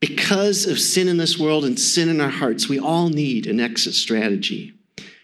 because 0.02 0.66
of 0.66 0.80
sin 0.80 1.08
in 1.08 1.18
this 1.18 1.38
world 1.38 1.64
and 1.64 1.80
sin 1.80 2.10
in 2.10 2.20
our 2.20 2.30
hearts, 2.30 2.68
we 2.68 2.80
all 2.80 3.08
need 3.08 3.46
an 3.46 3.60
exit 3.60 3.94
strategy. 3.94 4.74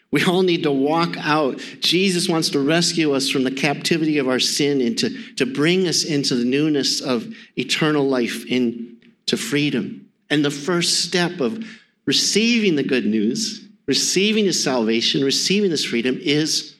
We 0.09 0.23
all 0.23 0.41
need 0.41 0.63
to 0.63 0.71
walk 0.71 1.15
out. 1.17 1.57
Jesus 1.79 2.29
wants 2.29 2.49
to 2.51 2.59
rescue 2.59 3.13
us 3.13 3.29
from 3.29 3.43
the 3.43 3.51
captivity 3.51 4.17
of 4.19 4.29
our 4.29 4.39
sin 4.39 4.79
and 4.79 4.97
to, 4.99 5.09
to 5.33 5.45
bring 5.45 5.87
us 5.87 6.05
into 6.05 6.35
the 6.35 6.45
newness 6.45 7.01
of 7.01 7.27
eternal 7.57 8.07
life, 8.07 8.45
into 8.45 9.35
freedom. 9.35 10.09
And 10.29 10.45
the 10.45 10.51
first 10.51 11.03
step 11.03 11.41
of 11.41 11.65
receiving 12.05 12.75
the 12.77 12.83
good 12.83 13.05
news, 13.05 13.67
receiving 13.85 14.45
his 14.45 14.63
salvation, 14.63 15.23
receiving 15.23 15.69
this 15.69 15.85
freedom 15.85 16.17
is 16.21 16.75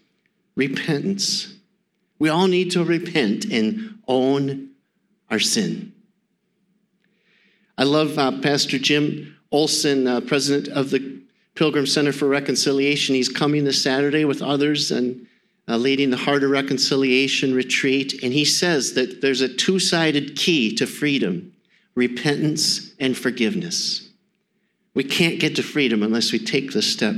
repentance. 0.56 1.54
We 2.20 2.30
all 2.30 2.48
need 2.48 2.72
to 2.72 2.84
repent 2.84 3.46
and 3.46 4.00
own 4.08 4.70
our 5.30 5.40
sin. 5.40 5.92
I 7.78 7.84
love 7.84 8.18
uh, 8.18 8.40
Pastor 8.40 8.80
Jim 8.80 9.38
Olson, 9.52 10.08
uh, 10.08 10.22
president 10.22 10.70
of 10.70 10.90
the 10.90 11.22
Pilgrim 11.58 11.88
Center 11.88 12.12
for 12.12 12.28
Reconciliation. 12.28 13.16
He's 13.16 13.30
coming 13.30 13.64
this 13.64 13.82
Saturday 13.82 14.26
with 14.26 14.44
others 14.44 14.92
and 14.92 15.26
uh, 15.68 15.76
leading 15.76 16.12
the 16.12 16.18
Heart 16.18 16.44
of 16.44 16.52
Reconciliation 16.52 17.54
retreat. 17.54 18.24
And 18.24 18.32
he 18.32 18.46
says 18.46 18.94
that 18.94 19.22
there's 19.22 19.42
a 19.42 19.50
two 19.50 19.80
sided 19.80 20.36
key 20.36 20.76
to 20.76 20.86
freedom 20.86 21.54
repentance 21.96 22.94
and 23.00 23.18
forgiveness. 23.18 24.08
We 24.94 25.04
can't 25.04 25.40
get 25.40 25.56
to 25.56 25.64
freedom 25.64 26.04
unless 26.04 26.32
we 26.32 26.38
take 26.38 26.72
the 26.72 26.84
step 26.84 27.16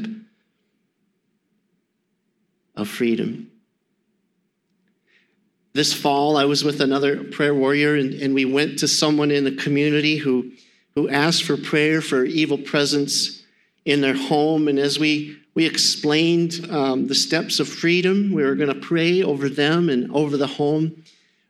of 2.78 2.88
freedom. 2.88 3.52
This 5.74 5.94
fall, 5.94 6.38
I 6.38 6.46
was 6.46 6.64
with 6.64 6.80
another 6.80 7.26
prayer 7.26 7.54
warrior, 7.54 7.96
and, 7.96 8.14
and 8.14 8.34
we 8.34 8.46
went 8.46 8.80
to 8.80 8.88
someone 8.88 9.32
in 9.32 9.44
the 9.44 9.52
community 9.52 10.16
who, 10.16 10.52
who 10.96 11.10
asked 11.10 11.44
for 11.44 11.58
prayer 11.58 12.02
for 12.02 12.24
evil 12.24 12.58
presence 12.58 13.39
in 13.90 14.02
their 14.02 14.16
home. 14.16 14.68
And 14.68 14.78
as 14.78 15.00
we, 15.00 15.38
we 15.56 15.66
explained 15.66 16.68
um, 16.70 17.08
the 17.08 17.16
steps 17.16 17.60
of 17.60 17.68
freedom, 17.68 18.32
we 18.32 18.44
were 18.44 18.54
going 18.54 18.72
to 18.74 18.80
pray 18.80 19.24
over 19.24 19.50
them 19.50 19.90
and 19.90 20.12
over 20.12 20.38
the 20.38 20.48
home. 20.48 21.04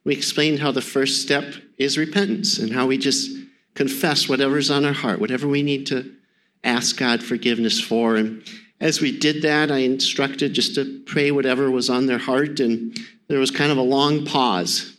We 0.06 0.16
explained 0.16 0.60
how 0.60 0.72
the 0.72 0.82
first 0.82 1.22
step 1.22 1.54
is 1.78 1.98
repentance 1.98 2.58
and 2.58 2.72
how 2.72 2.88
we 2.88 2.98
just 2.98 3.30
confess 3.76 4.30
whatever's 4.30 4.72
on 4.72 4.86
our 4.86 4.94
heart, 4.94 5.20
whatever 5.20 5.50
we 5.50 5.64
need 5.64 5.88
to 5.88 6.16
ask 6.64 6.98
God 6.98 7.22
forgiveness 7.22 7.80
for. 7.80 8.16
And 8.16 8.42
as 8.80 9.02
we 9.02 9.18
did 9.18 9.42
that, 9.42 9.70
I 9.70 9.80
instructed 9.80 10.54
just 10.54 10.76
to 10.76 11.02
pray 11.06 11.32
whatever 11.32 11.70
was 11.70 11.90
on 11.90 12.06
their 12.06 12.18
heart. 12.18 12.62
And 12.62 12.98
there 13.28 13.40
was 13.40 13.52
kind 13.52 13.72
of 13.72 13.78
a 13.78 13.82
long 13.82 14.26
pause. 14.26 14.96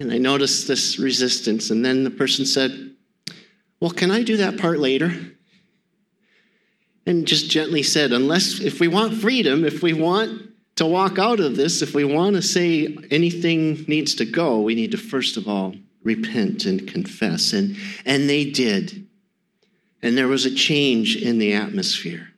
And 0.00 0.10
I 0.10 0.16
noticed 0.16 0.66
this 0.66 0.98
resistance. 0.98 1.70
And 1.70 1.84
then 1.84 2.04
the 2.04 2.10
person 2.10 2.46
said, 2.46 2.94
Well, 3.80 3.90
can 3.90 4.10
I 4.10 4.22
do 4.22 4.38
that 4.38 4.58
part 4.58 4.78
later? 4.78 5.31
And 7.06 7.26
just 7.26 7.50
gently 7.50 7.82
said, 7.82 8.12
Unless, 8.12 8.60
if 8.60 8.80
we 8.80 8.88
want 8.88 9.14
freedom, 9.14 9.64
if 9.64 9.82
we 9.82 9.92
want 9.92 10.50
to 10.76 10.86
walk 10.86 11.18
out 11.18 11.40
of 11.40 11.56
this, 11.56 11.82
if 11.82 11.94
we 11.94 12.04
want 12.04 12.36
to 12.36 12.42
say 12.42 12.96
anything 13.10 13.84
needs 13.88 14.14
to 14.16 14.24
go, 14.24 14.60
we 14.60 14.74
need 14.74 14.92
to 14.92 14.96
first 14.96 15.36
of 15.36 15.48
all 15.48 15.74
repent 16.02 16.64
and 16.64 16.88
confess. 16.88 17.52
And, 17.52 17.76
and 18.04 18.28
they 18.28 18.50
did. 18.50 19.06
And 20.02 20.16
there 20.16 20.28
was 20.28 20.44
a 20.44 20.54
change 20.54 21.16
in 21.16 21.38
the 21.38 21.54
atmosphere. 21.54 22.28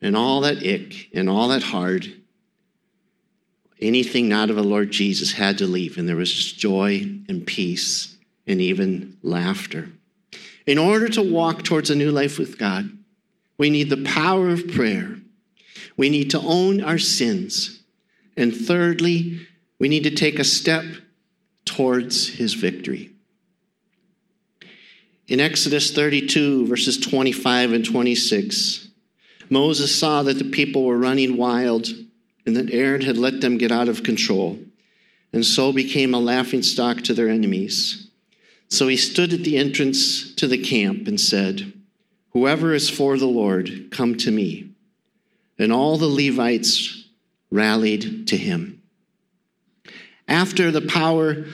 And 0.00 0.16
all 0.16 0.40
that 0.42 0.58
ick 0.58 1.08
and 1.14 1.28
all 1.28 1.48
that 1.48 1.62
hard 1.62 2.12
anything 3.80 4.28
not 4.28 4.50
of 4.50 4.56
the 4.56 4.62
Lord 4.62 4.90
Jesus 4.90 5.32
had 5.32 5.58
to 5.58 5.66
leave, 5.66 5.98
and 5.98 6.08
there 6.08 6.16
was 6.16 6.32
just 6.32 6.58
joy 6.58 7.02
and 7.28 7.46
peace 7.46 8.16
and 8.46 8.60
even 8.60 9.16
laughter. 9.22 9.90
In 10.66 10.78
order 10.78 11.08
to 11.10 11.22
walk 11.22 11.62
towards 11.62 11.90
a 11.90 11.94
new 11.94 12.10
life 12.10 12.38
with 12.38 12.58
God, 12.58 12.90
we 13.58 13.70
need 13.70 13.90
the 13.90 14.02
power 14.04 14.48
of 14.48 14.68
prayer. 14.68 15.16
We 15.96 16.08
need 16.08 16.30
to 16.30 16.40
own 16.40 16.82
our 16.82 16.98
sins. 16.98 17.82
And 18.36 18.54
thirdly, 18.54 19.46
we 19.78 19.88
need 19.88 20.04
to 20.04 20.14
take 20.14 20.38
a 20.38 20.44
step 20.44 20.84
towards 21.64 22.28
his 22.28 22.54
victory. 22.54 23.10
In 25.26 25.40
Exodus 25.40 25.90
32, 25.92 26.66
verses 26.66 26.98
25 26.98 27.72
and 27.72 27.84
26, 27.84 28.88
Moses 29.48 29.94
saw 29.94 30.22
that 30.22 30.38
the 30.38 30.50
people 30.50 30.84
were 30.84 30.98
running 30.98 31.36
wild 31.36 31.88
and 32.46 32.56
that 32.56 32.72
Aaron 32.72 33.00
had 33.00 33.16
let 33.16 33.40
them 33.40 33.56
get 33.56 33.72
out 33.72 33.88
of 33.88 34.02
control, 34.02 34.58
and 35.32 35.44
so 35.44 35.72
became 35.72 36.12
a 36.12 36.18
laughingstock 36.18 36.98
to 37.02 37.14
their 37.14 37.28
enemies. 37.28 38.03
So 38.74 38.88
he 38.88 38.96
stood 38.96 39.32
at 39.32 39.44
the 39.44 39.56
entrance 39.56 40.34
to 40.34 40.48
the 40.48 40.58
camp 40.58 41.06
and 41.06 41.20
said, 41.20 41.72
Whoever 42.30 42.74
is 42.74 42.90
for 42.90 43.16
the 43.16 43.28
Lord, 43.28 43.92
come 43.92 44.16
to 44.16 44.32
me. 44.32 44.72
And 45.60 45.72
all 45.72 45.96
the 45.96 46.08
Levites 46.08 47.04
rallied 47.52 48.26
to 48.26 48.36
him. 48.36 48.82
After 50.26 50.72
the 50.72 50.80
power 50.80 51.44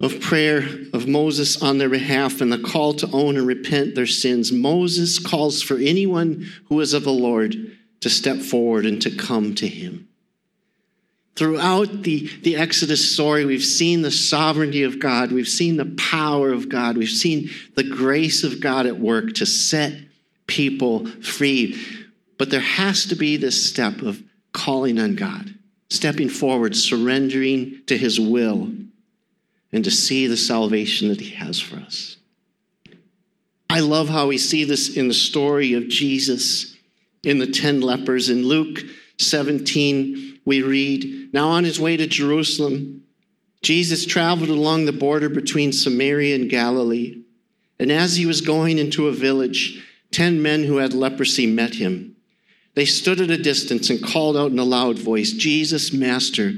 of 0.00 0.20
prayer 0.20 0.58
of 0.92 1.08
Moses 1.08 1.62
on 1.62 1.78
their 1.78 1.88
behalf 1.88 2.42
and 2.42 2.52
the 2.52 2.58
call 2.58 2.92
to 2.92 3.10
own 3.10 3.38
and 3.38 3.46
repent 3.46 3.94
their 3.94 4.06
sins, 4.06 4.52
Moses 4.52 5.18
calls 5.18 5.62
for 5.62 5.78
anyone 5.78 6.46
who 6.66 6.78
is 6.80 6.92
of 6.92 7.04
the 7.04 7.10
Lord 7.10 7.56
to 8.00 8.10
step 8.10 8.36
forward 8.36 8.84
and 8.84 9.00
to 9.00 9.10
come 9.10 9.54
to 9.54 9.66
him. 9.66 10.09
Throughout 11.40 12.02
the, 12.02 12.28
the 12.42 12.56
Exodus 12.56 13.14
story, 13.14 13.46
we've 13.46 13.64
seen 13.64 14.02
the 14.02 14.10
sovereignty 14.10 14.82
of 14.82 14.98
God. 15.00 15.32
We've 15.32 15.48
seen 15.48 15.78
the 15.78 15.96
power 15.96 16.52
of 16.52 16.68
God. 16.68 16.98
We've 16.98 17.08
seen 17.08 17.48
the 17.76 17.82
grace 17.82 18.44
of 18.44 18.60
God 18.60 18.84
at 18.84 19.00
work 19.00 19.32
to 19.36 19.46
set 19.46 19.94
people 20.46 21.06
free. 21.06 21.82
But 22.36 22.50
there 22.50 22.60
has 22.60 23.06
to 23.06 23.14
be 23.14 23.38
this 23.38 23.66
step 23.66 24.02
of 24.02 24.22
calling 24.52 24.98
on 24.98 25.14
God, 25.14 25.54
stepping 25.88 26.28
forward, 26.28 26.76
surrendering 26.76 27.84
to 27.86 27.96
his 27.96 28.20
will, 28.20 28.70
and 29.72 29.82
to 29.82 29.90
see 29.90 30.26
the 30.26 30.36
salvation 30.36 31.08
that 31.08 31.22
he 31.22 31.30
has 31.36 31.58
for 31.58 31.76
us. 31.76 32.18
I 33.70 33.80
love 33.80 34.10
how 34.10 34.26
we 34.26 34.36
see 34.36 34.64
this 34.64 34.94
in 34.94 35.08
the 35.08 35.14
story 35.14 35.72
of 35.72 35.88
Jesus 35.88 36.76
in 37.22 37.38
the 37.38 37.46
10 37.46 37.80
lepers. 37.80 38.28
In 38.28 38.46
Luke 38.46 38.80
17, 39.16 40.29
we 40.44 40.62
read, 40.62 41.32
Now 41.32 41.48
on 41.48 41.64
his 41.64 41.80
way 41.80 41.96
to 41.96 42.06
Jerusalem, 42.06 43.04
Jesus 43.62 44.06
traveled 44.06 44.48
along 44.48 44.84
the 44.84 44.92
border 44.92 45.28
between 45.28 45.72
Samaria 45.72 46.34
and 46.34 46.48
Galilee. 46.48 47.22
And 47.78 47.92
as 47.92 48.16
he 48.16 48.26
was 48.26 48.40
going 48.40 48.78
into 48.78 49.08
a 49.08 49.12
village, 49.12 49.86
ten 50.10 50.42
men 50.42 50.64
who 50.64 50.78
had 50.78 50.94
leprosy 50.94 51.46
met 51.46 51.74
him. 51.74 52.16
They 52.74 52.84
stood 52.84 53.20
at 53.20 53.30
a 53.30 53.36
distance 53.36 53.90
and 53.90 54.02
called 54.02 54.36
out 54.36 54.52
in 54.52 54.58
a 54.58 54.64
loud 54.64 54.98
voice, 54.98 55.32
Jesus, 55.32 55.92
Master, 55.92 56.52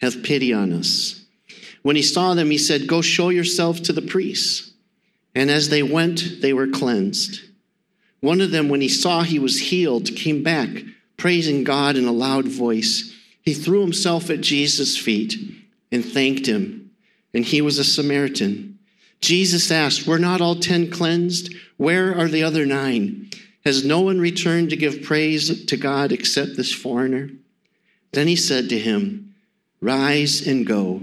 have 0.00 0.22
pity 0.22 0.52
on 0.52 0.72
us. 0.72 1.24
When 1.82 1.96
he 1.96 2.02
saw 2.02 2.34
them, 2.34 2.50
he 2.50 2.58
said, 2.58 2.86
Go 2.86 3.02
show 3.02 3.28
yourself 3.28 3.82
to 3.82 3.92
the 3.92 4.02
priests. 4.02 4.72
And 5.34 5.50
as 5.50 5.68
they 5.68 5.82
went, 5.82 6.40
they 6.40 6.52
were 6.52 6.68
cleansed. 6.68 7.40
One 8.20 8.40
of 8.40 8.50
them, 8.52 8.68
when 8.68 8.80
he 8.80 8.88
saw 8.88 9.22
he 9.22 9.38
was 9.38 9.58
healed, 9.58 10.16
came 10.16 10.42
back, 10.42 10.70
praising 11.16 11.64
God 11.64 11.96
in 11.96 12.06
a 12.06 12.12
loud 12.12 12.46
voice. 12.46 13.13
He 13.44 13.54
threw 13.54 13.82
himself 13.82 14.30
at 14.30 14.40
Jesus' 14.40 14.96
feet 14.96 15.34
and 15.92 16.04
thanked 16.04 16.46
him. 16.46 16.90
And 17.34 17.44
he 17.44 17.60
was 17.60 17.78
a 17.78 17.84
Samaritan. 17.84 18.78
Jesus 19.20 19.70
asked, 19.70 20.06
Were 20.06 20.18
not 20.18 20.40
all 20.40 20.56
ten 20.56 20.90
cleansed? 20.90 21.54
Where 21.76 22.16
are 22.16 22.28
the 22.28 22.42
other 22.42 22.64
nine? 22.64 23.30
Has 23.64 23.84
no 23.84 24.00
one 24.00 24.20
returned 24.20 24.70
to 24.70 24.76
give 24.76 25.02
praise 25.02 25.64
to 25.66 25.76
God 25.76 26.12
except 26.12 26.56
this 26.56 26.72
foreigner? 26.72 27.30
Then 28.12 28.28
he 28.28 28.36
said 28.36 28.68
to 28.68 28.78
him, 28.78 29.34
Rise 29.80 30.46
and 30.46 30.66
go. 30.66 31.02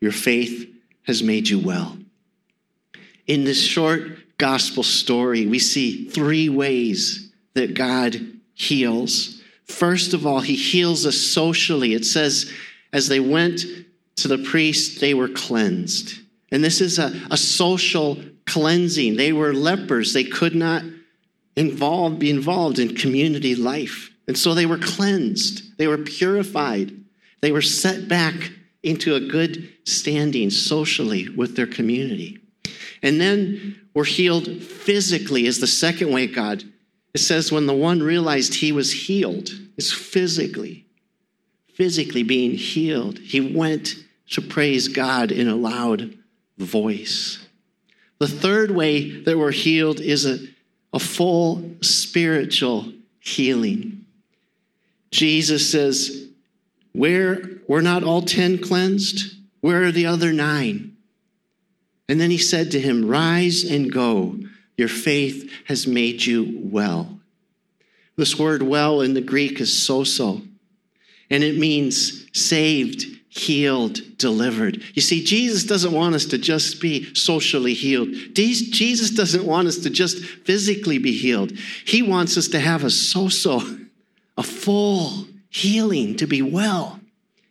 Your 0.00 0.12
faith 0.12 0.70
has 1.06 1.22
made 1.22 1.48
you 1.48 1.58
well. 1.58 1.96
In 3.26 3.44
this 3.44 3.62
short 3.62 4.38
gospel 4.38 4.82
story, 4.82 5.46
we 5.46 5.58
see 5.58 6.08
three 6.08 6.48
ways 6.48 7.32
that 7.54 7.74
God 7.74 8.20
heals. 8.54 9.35
First 9.66 10.14
of 10.14 10.26
all, 10.26 10.40
he 10.40 10.54
heals 10.54 11.06
us 11.06 11.16
socially. 11.16 11.94
It 11.94 12.04
says, 12.04 12.50
as 12.92 13.08
they 13.08 13.20
went 13.20 13.64
to 14.16 14.28
the 14.28 14.38
priest, 14.38 15.00
they 15.00 15.14
were 15.14 15.28
cleansed. 15.28 16.20
And 16.50 16.62
this 16.62 16.80
is 16.80 16.98
a, 16.98 17.12
a 17.30 17.36
social 17.36 18.18
cleansing. 18.46 19.16
They 19.16 19.32
were 19.32 19.52
lepers. 19.52 20.12
They 20.12 20.24
could 20.24 20.54
not 20.54 20.84
involve, 21.56 22.18
be 22.18 22.30
involved 22.30 22.78
in 22.78 22.94
community 22.94 23.54
life. 23.54 24.10
And 24.28 24.38
so 24.38 24.54
they 24.54 24.66
were 24.66 24.78
cleansed. 24.78 25.76
They 25.78 25.86
were 25.86 25.98
purified. 25.98 26.92
They 27.40 27.52
were 27.52 27.62
set 27.62 28.08
back 28.08 28.52
into 28.82 29.14
a 29.14 29.20
good 29.20 29.68
standing 29.84 30.50
socially 30.50 31.28
with 31.28 31.56
their 31.56 31.66
community. 31.66 32.38
And 33.02 33.20
then 33.20 33.80
were 33.94 34.04
healed 34.04 34.62
physically 34.62 35.46
as 35.46 35.58
the 35.58 35.66
second 35.66 36.12
way 36.12 36.26
God 36.26 36.64
it 37.16 37.20
says 37.20 37.50
when 37.50 37.64
the 37.64 37.72
one 37.72 38.02
realized 38.02 38.56
he 38.56 38.72
was 38.72 38.92
healed, 38.92 39.48
is 39.78 39.90
physically, 39.90 40.84
physically 41.72 42.22
being 42.22 42.50
healed, 42.50 43.18
he 43.18 43.40
went 43.40 43.94
to 44.32 44.42
praise 44.42 44.88
God 44.88 45.32
in 45.32 45.48
a 45.48 45.56
loud 45.56 46.14
voice. 46.58 47.38
The 48.18 48.28
third 48.28 48.70
way 48.70 49.22
that 49.22 49.38
we're 49.38 49.50
healed 49.50 49.98
is 49.98 50.26
a, 50.26 50.46
a 50.92 50.98
full 50.98 51.76
spiritual 51.80 52.92
healing. 53.18 54.04
Jesus 55.10 55.70
says, 55.72 56.28
Where 56.92 57.62
were 57.66 57.80
not 57.80 58.04
all 58.04 58.20
ten 58.20 58.58
cleansed? 58.58 59.38
Where 59.62 59.84
are 59.84 59.90
the 59.90 60.04
other 60.04 60.34
nine? 60.34 60.98
And 62.10 62.20
then 62.20 62.30
he 62.30 62.36
said 62.36 62.72
to 62.72 62.80
him, 62.80 63.08
Rise 63.08 63.64
and 63.64 63.90
go. 63.90 64.38
Your 64.76 64.88
faith 64.88 65.50
has 65.66 65.86
made 65.86 66.24
you 66.24 66.60
well. 66.62 67.18
This 68.16 68.38
word 68.38 68.62
well 68.62 69.00
in 69.00 69.14
the 69.14 69.20
Greek 69.20 69.60
is 69.60 69.70
sozo, 69.70 70.46
and 71.30 71.44
it 71.44 71.58
means 71.58 72.26
saved, 72.32 73.04
healed, 73.28 74.00
delivered. 74.16 74.82
You 74.94 75.02
see, 75.02 75.22
Jesus 75.22 75.64
doesn't 75.64 75.92
want 75.92 76.14
us 76.14 76.24
to 76.26 76.38
just 76.38 76.80
be 76.80 77.14
socially 77.14 77.74
healed. 77.74 78.08
Jesus 78.32 79.10
doesn't 79.10 79.44
want 79.44 79.68
us 79.68 79.78
to 79.78 79.90
just 79.90 80.24
physically 80.24 80.98
be 80.98 81.12
healed. 81.12 81.52
He 81.84 82.02
wants 82.02 82.36
us 82.36 82.48
to 82.48 82.60
have 82.60 82.84
a 82.84 82.88
sozo, 82.88 83.86
a 84.38 84.42
full 84.42 85.26
healing, 85.50 86.16
to 86.16 86.26
be 86.26 86.42
well 86.42 87.00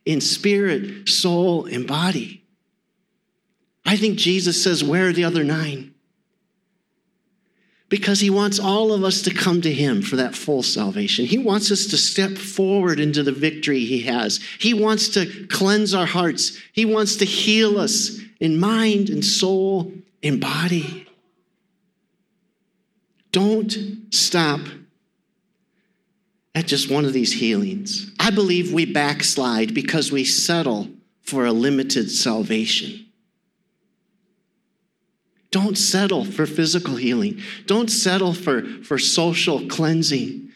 in 0.06 0.22
spirit, 0.22 1.10
soul, 1.10 1.66
and 1.66 1.88
body. 1.88 2.44
I 3.86 3.98
think 3.98 4.18
Jesus 4.18 4.64
says, 4.64 4.84
Where 4.84 5.10
are 5.10 5.14
the 5.14 5.26
other 5.26 5.44
nine? 5.44 5.95
Because 7.96 8.20
he 8.20 8.30
wants 8.30 8.60
all 8.60 8.92
of 8.92 9.06
us 9.06 9.22
to 9.22 9.34
come 9.34 9.62
to 9.62 9.72
him 9.72 10.02
for 10.02 10.18
that 10.18 10.36
full 10.36 10.62
salvation. 10.62 11.24
He 11.26 11.38
wants 11.38 11.72
us 11.72 11.86
to 11.86 11.98
step 11.98 12.38
forward 12.38 13.00
into 13.00 13.24
the 13.24 13.32
victory 13.32 13.86
he 13.86 14.02
has. 14.02 14.42
He 14.60 14.74
wants 14.74 15.08
to 15.10 15.48
cleanse 15.48 15.94
our 15.94 16.06
hearts. 16.06 16.60
He 16.74 16.84
wants 16.84 17.16
to 17.16 17.26
heal 17.26 17.80
us 17.80 18.20
in 18.42 18.60
mind 18.60 19.10
and 19.10 19.24
soul 19.24 19.94
and 20.22 20.42
body. 20.42 21.08
Don't 23.32 23.74
stop 24.14 24.60
at 26.54 26.68
just 26.68 26.92
one 26.92 27.06
of 27.06 27.14
these 27.14 27.32
healings. 27.32 28.12
I 28.20 28.30
believe 28.30 28.74
we 28.74 28.92
backslide 28.92 29.74
because 29.74 30.12
we 30.12 30.26
settle 30.26 30.90
for 31.22 31.46
a 31.46 31.54
limited 31.54 32.12
salvation. 32.12 33.05
Don't 35.56 35.78
settle 35.78 36.26
for 36.26 36.46
physical 36.46 36.98
healing. 36.98 37.40
Don't 37.66 37.88
settle 37.88 38.34
for, 38.34 38.62
for 38.84 39.00
social 39.00 39.66
cleansing. 39.70 40.50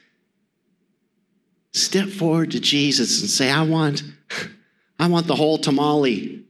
Step 1.72 2.10
forward 2.10 2.52
to 2.52 2.60
Jesus 2.60 3.22
and 3.22 3.30
say, 3.30 3.50
I 3.50 3.62
want, 3.62 4.04
I 5.00 5.08
want 5.08 5.26
the 5.28 5.38
whole 5.38 5.58
tamale. 5.58 6.44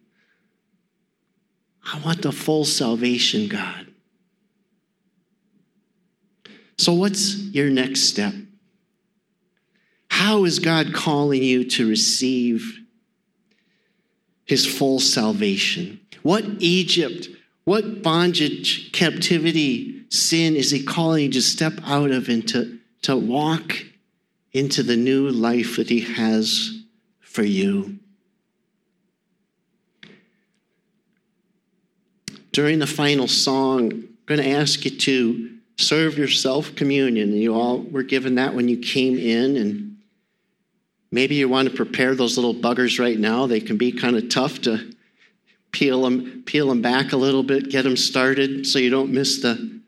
I 1.94 2.00
want 2.00 2.24
the 2.24 2.32
full 2.32 2.66
salvation, 2.66 3.50
God. 3.50 3.86
So, 6.80 6.94
what's 6.94 7.36
your 7.36 7.70
next 7.70 8.06
step? 8.06 8.34
How 10.10 10.46
is 10.46 10.58
God 10.58 10.96
calling 10.96 11.44
you 11.44 11.66
to 11.66 11.88
receive 11.88 12.80
his 14.46 14.66
full 14.66 15.00
salvation? 15.00 16.00
What 16.24 16.46
Egypt 16.58 17.30
what 17.70 18.02
bondage, 18.02 18.92
captivity, 18.94 20.04
sin 20.10 20.56
is 20.56 20.72
he 20.72 20.84
calling 20.84 21.26
you 21.26 21.32
to 21.32 21.40
step 21.40 21.74
out 21.86 22.10
of 22.10 22.28
and 22.28 22.48
to, 22.50 22.80
to 23.04 23.16
walk 23.16 23.86
into 24.52 24.82
the 24.82 24.98
new 24.98 25.30
life 25.30 25.76
that 25.76 25.88
he 25.88 26.00
has 26.00 26.82
for 27.20 27.44
you? 27.44 28.00
During 32.54 32.80
the 32.80 32.88
final 32.88 33.28
song, 33.28 33.92
I'm 33.92 34.18
going 34.26 34.42
to 34.42 34.50
ask 34.50 34.84
you 34.84 34.98
to 34.98 35.60
serve 35.78 36.18
yourself 36.18 36.74
communion. 36.74 37.34
You 37.34 37.54
all 37.54 37.82
were 37.82 38.02
given 38.02 38.34
that 38.34 38.56
when 38.56 38.68
you 38.68 38.78
came 38.78 39.16
in, 39.16 39.56
and 39.56 39.98
maybe 41.12 41.36
you 41.36 41.48
want 41.48 41.70
to 41.70 41.76
prepare 41.76 42.16
those 42.16 42.36
little 42.36 42.56
buggers 42.56 43.00
right 43.00 43.20
now. 43.20 43.46
They 43.46 43.60
can 43.60 43.78
be 43.78 43.92
kind 43.92 44.16
of 44.16 44.28
tough 44.28 44.60
to 44.62 44.92
peel 45.72 46.02
them, 46.04 46.44
peel 46.46 46.68
them 46.68 46.82
back 46.82 47.12
a 47.12 47.18
little 47.18 47.44
bit, 47.44 47.70
get 47.70 47.84
them 47.84 47.98
started 47.98 48.66
so 48.66 48.80
you 48.80 48.90
don't 48.90 49.12
miss 49.12 49.42
the 49.42 49.82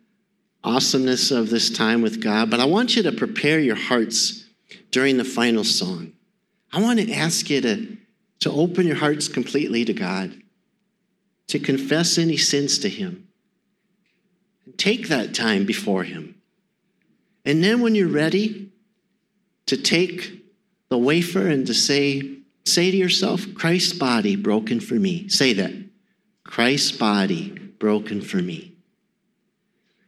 awesomeness 0.63 1.31
of 1.31 1.49
this 1.49 1.69
time 1.69 2.01
with 2.01 2.21
God. 2.21 2.49
But 2.49 2.59
I 2.59 2.65
want 2.65 2.95
you 2.95 3.03
to 3.03 3.11
prepare 3.11 3.59
your 3.59 3.75
hearts 3.75 4.45
during 4.91 5.17
the 5.17 5.23
final 5.23 5.63
song. 5.63 6.13
I 6.71 6.81
want 6.81 6.99
to 6.99 7.11
ask 7.11 7.49
you 7.49 7.61
to, 7.61 7.97
to 8.41 8.51
open 8.51 8.87
your 8.87 8.95
hearts 8.95 9.27
completely 9.27 9.83
to 9.85 9.93
God, 9.93 10.39
to 11.47 11.59
confess 11.59 12.17
any 12.17 12.37
sins 12.37 12.79
to 12.79 12.89
Him. 12.89 13.27
Take 14.77 15.09
that 15.09 15.33
time 15.33 15.65
before 15.65 16.03
Him. 16.03 16.35
And 17.43 17.63
then 17.63 17.81
when 17.81 17.95
you're 17.95 18.07
ready 18.07 18.71
to 19.65 19.77
take 19.77 20.45
the 20.89 20.97
wafer 20.97 21.47
and 21.47 21.65
to 21.67 21.73
say, 21.73 22.40
Say 22.65 22.91
to 22.91 22.97
yourself, 22.97 23.45
Christ's 23.55 23.93
body 23.93 24.35
broken 24.35 24.79
for 24.79 24.95
me. 24.95 25.27
Say 25.29 25.53
that. 25.53 25.73
Christ's 26.43 26.91
body 26.91 27.49
broken 27.79 28.21
for 28.21 28.37
me. 28.37 28.75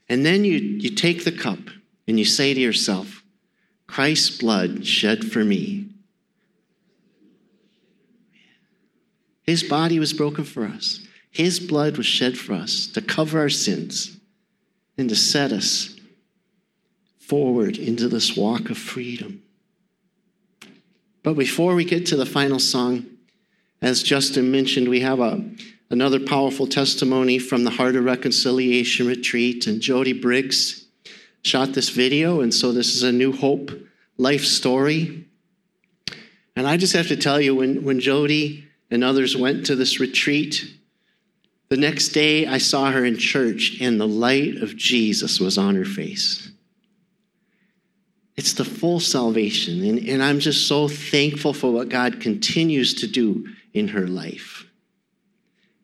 And 0.10 0.26
then 0.26 0.46
you, 0.46 0.58
you 0.58 0.92
take 0.92 1.24
the 1.24 1.32
cup 1.32 1.60
and 2.08 2.20
you 2.20 2.26
say 2.26 2.54
to 2.54 2.60
yourself, 2.60 3.24
Christ's 3.88 4.38
blood 4.38 4.86
shed 4.86 5.32
for 5.32 5.44
me. 5.44 5.89
His 9.44 9.63
body 9.63 10.00
was 10.00 10.13
broken 10.13 10.46
for 10.46 10.66
us. 10.66 11.06
His 11.30 11.60
blood 11.60 11.98
was 11.98 12.06
shed 12.06 12.38
for 12.38 12.54
us 12.54 12.88
to 12.88 13.02
cover 13.02 13.39
our 13.39 13.50
sins 13.50 14.18
and 14.98 15.10
to 15.10 15.16
set 15.16 15.52
us 15.52 15.96
forward 17.20 17.78
into 17.78 18.08
this 18.08 18.36
walk 18.36 18.70
of 18.70 18.78
freedom. 18.78 19.43
But 21.24 21.38
before 21.38 21.74
we 21.74 21.86
get 21.86 22.06
to 22.08 22.18
the 22.18 22.26
final 22.26 22.60
song, 22.60 23.06
as 23.82 24.04
Justin 24.04 24.52
mentioned, 24.52 24.90
we 24.90 25.00
have 25.00 25.20
a, 25.20 25.44
another 25.90 26.20
powerful 26.20 26.68
testimony 26.68 27.40
from 27.40 27.64
the 27.64 27.72
Heart 27.72 27.96
of 27.96 28.04
Reconciliation 28.04 29.08
retreat. 29.08 29.66
And 29.66 29.82
Jody 29.82 30.14
Briggs 30.14 30.86
shot 31.42 31.74
this 31.74 31.90
video. 31.90 32.42
And 32.42 32.54
so 32.54 32.72
this 32.72 32.96
is 32.96 33.04
a 33.04 33.12
New 33.12 33.32
Hope 33.32 33.72
life 34.18 34.44
story. 34.44 35.26
And 36.56 36.68
I 36.68 36.78
just 36.78 36.94
have 36.94 37.08
to 37.08 37.18
tell 37.18 37.42
you, 37.42 37.56
when, 37.56 37.84
when 37.84 38.00
Jody 38.00 38.66
and 38.92 39.04
others 39.04 39.36
went 39.36 39.66
to 39.66 39.76
this 39.76 40.00
retreat, 40.00 40.66
the 41.70 41.78
next 41.78 42.10
day 42.10 42.46
I 42.46 42.60
saw 42.60 42.92
her 42.92 43.04
in 43.04 43.18
church 43.18 43.80
and 43.82 44.00
the 44.00 44.08
light 44.08 44.58
of 44.58 44.78
Jesus 44.78 45.40
was 45.40 45.58
on 45.58 45.76
her 45.76 45.86
face. 45.86 46.53
It's 48.36 48.54
the 48.54 48.65
full 48.65 49.00
salvation. 49.00 49.84
And, 49.84 50.00
and 50.10 50.24
I'm 50.24 50.39
just 50.39 50.67
so 50.67 50.88
thankful 50.88 51.54
for 51.54 51.72
what 51.72 51.89
God 51.89 52.19
continues 52.19 52.93
to 52.96 53.08
do 53.08 53.48
in 53.74 53.89
her 53.89 54.08
life. 54.08 54.65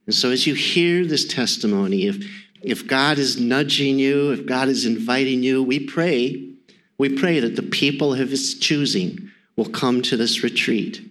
And 0.05 0.15
so 0.15 0.31
as 0.31 0.47
you 0.47 0.55
hear 0.55 1.05
this 1.05 1.25
testimony, 1.25 2.07
if, 2.07 2.25
if 2.63 2.87
God 2.87 3.19
is 3.19 3.39
nudging 3.39 3.99
you, 3.99 4.31
if 4.31 4.45
God 4.47 4.67
is 4.67 4.85
inviting 4.85 5.43
you, 5.43 5.61
we 5.61 5.79
pray, 5.85 6.49
we 6.97 7.09
pray 7.09 7.39
that 7.39 7.55
the 7.55 7.63
people 7.63 8.13
of 8.13 8.29
his 8.29 8.57
choosing 8.57 9.29
will 9.55 9.69
come 9.69 10.01
to 10.01 10.17
this 10.17 10.41
retreat. 10.41 11.07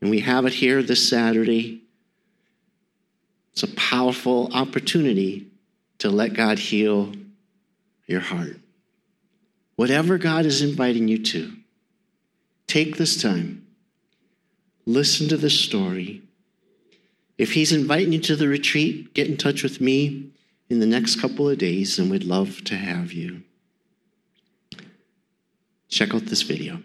And 0.00 0.08
we 0.08 0.20
have 0.20 0.46
it 0.46 0.54
here 0.54 0.82
this 0.82 1.06
Saturday. 1.06 1.82
It's 3.52 3.62
a 3.62 3.74
powerful 3.74 4.48
opportunity 4.54 5.48
to 5.98 6.08
let 6.08 6.32
God 6.32 6.58
heal 6.58 7.12
your 8.06 8.20
heart. 8.20 8.61
Whatever 9.76 10.18
God 10.18 10.44
is 10.44 10.60
inviting 10.60 11.08
you 11.08 11.18
to, 11.18 11.56
take 12.66 12.96
this 12.96 13.20
time, 13.20 13.66
listen 14.84 15.28
to 15.28 15.36
this 15.36 15.58
story. 15.58 16.22
If 17.38 17.52
He's 17.52 17.72
inviting 17.72 18.12
you 18.12 18.20
to 18.20 18.36
the 18.36 18.48
retreat, 18.48 19.14
get 19.14 19.28
in 19.28 19.38
touch 19.38 19.62
with 19.62 19.80
me 19.80 20.30
in 20.68 20.80
the 20.80 20.86
next 20.86 21.20
couple 21.20 21.48
of 21.48 21.56
days, 21.56 21.98
and 21.98 22.10
we'd 22.10 22.24
love 22.24 22.62
to 22.64 22.76
have 22.76 23.12
you. 23.12 23.42
Check 25.88 26.14
out 26.14 26.26
this 26.26 26.42
video. 26.42 26.82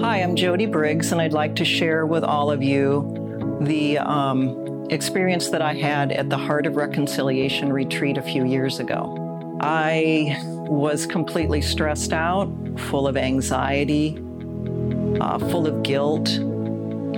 Hi, 0.00 0.22
I'm 0.22 0.34
Jody 0.34 0.66
Briggs, 0.66 1.12
and 1.12 1.20
I'd 1.20 1.34
like 1.34 1.56
to 1.56 1.64
share 1.64 2.06
with 2.06 2.24
all 2.24 2.50
of 2.50 2.62
you 2.62 3.58
the 3.60 3.98
um, 3.98 4.59
experience 4.90 5.48
that 5.50 5.62
I 5.62 5.74
had 5.74 6.12
at 6.12 6.28
the 6.28 6.36
Heart 6.36 6.66
of 6.66 6.76
Reconciliation 6.76 7.72
retreat 7.72 8.18
a 8.18 8.22
few 8.22 8.44
years 8.44 8.80
ago. 8.80 9.16
I 9.60 10.36
was 10.44 11.06
completely 11.06 11.60
stressed 11.60 12.12
out, 12.12 12.50
full 12.88 13.06
of 13.06 13.16
anxiety, 13.16 14.18
uh, 15.20 15.38
full 15.38 15.66
of 15.66 15.82
guilt, 15.82 16.28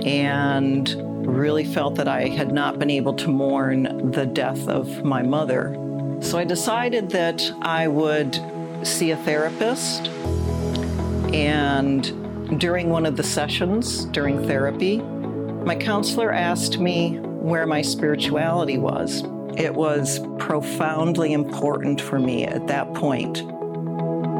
and 0.05 0.93
really 1.25 1.65
felt 1.65 1.95
that 1.95 2.07
I 2.07 2.27
had 2.27 2.51
not 2.51 2.79
been 2.79 2.89
able 2.89 3.13
to 3.13 3.27
mourn 3.27 4.11
the 4.11 4.25
death 4.25 4.67
of 4.67 5.03
my 5.03 5.23
mother. 5.23 5.75
So 6.21 6.37
I 6.37 6.43
decided 6.43 7.09
that 7.11 7.49
I 7.61 7.87
would 7.87 8.39
see 8.85 9.11
a 9.11 9.17
therapist 9.17 10.09
and 11.33 12.59
during 12.59 12.89
one 12.89 13.05
of 13.05 13.17
the 13.17 13.23
sessions 13.23 14.05
during 14.05 14.45
therapy, 14.45 14.99
my 14.99 15.75
counselor 15.75 16.31
asked 16.31 16.77
me 16.77 17.19
where 17.43 17.67
my 17.67 17.81
spirituality 17.81 18.77
was. 18.77 19.21
It 19.57 19.73
was 19.73 20.19
profoundly 20.39 21.33
important 21.33 21.99
for 21.99 22.17
me 22.17 22.45
at 22.45 22.67
that 22.67 22.93
point 22.93 23.43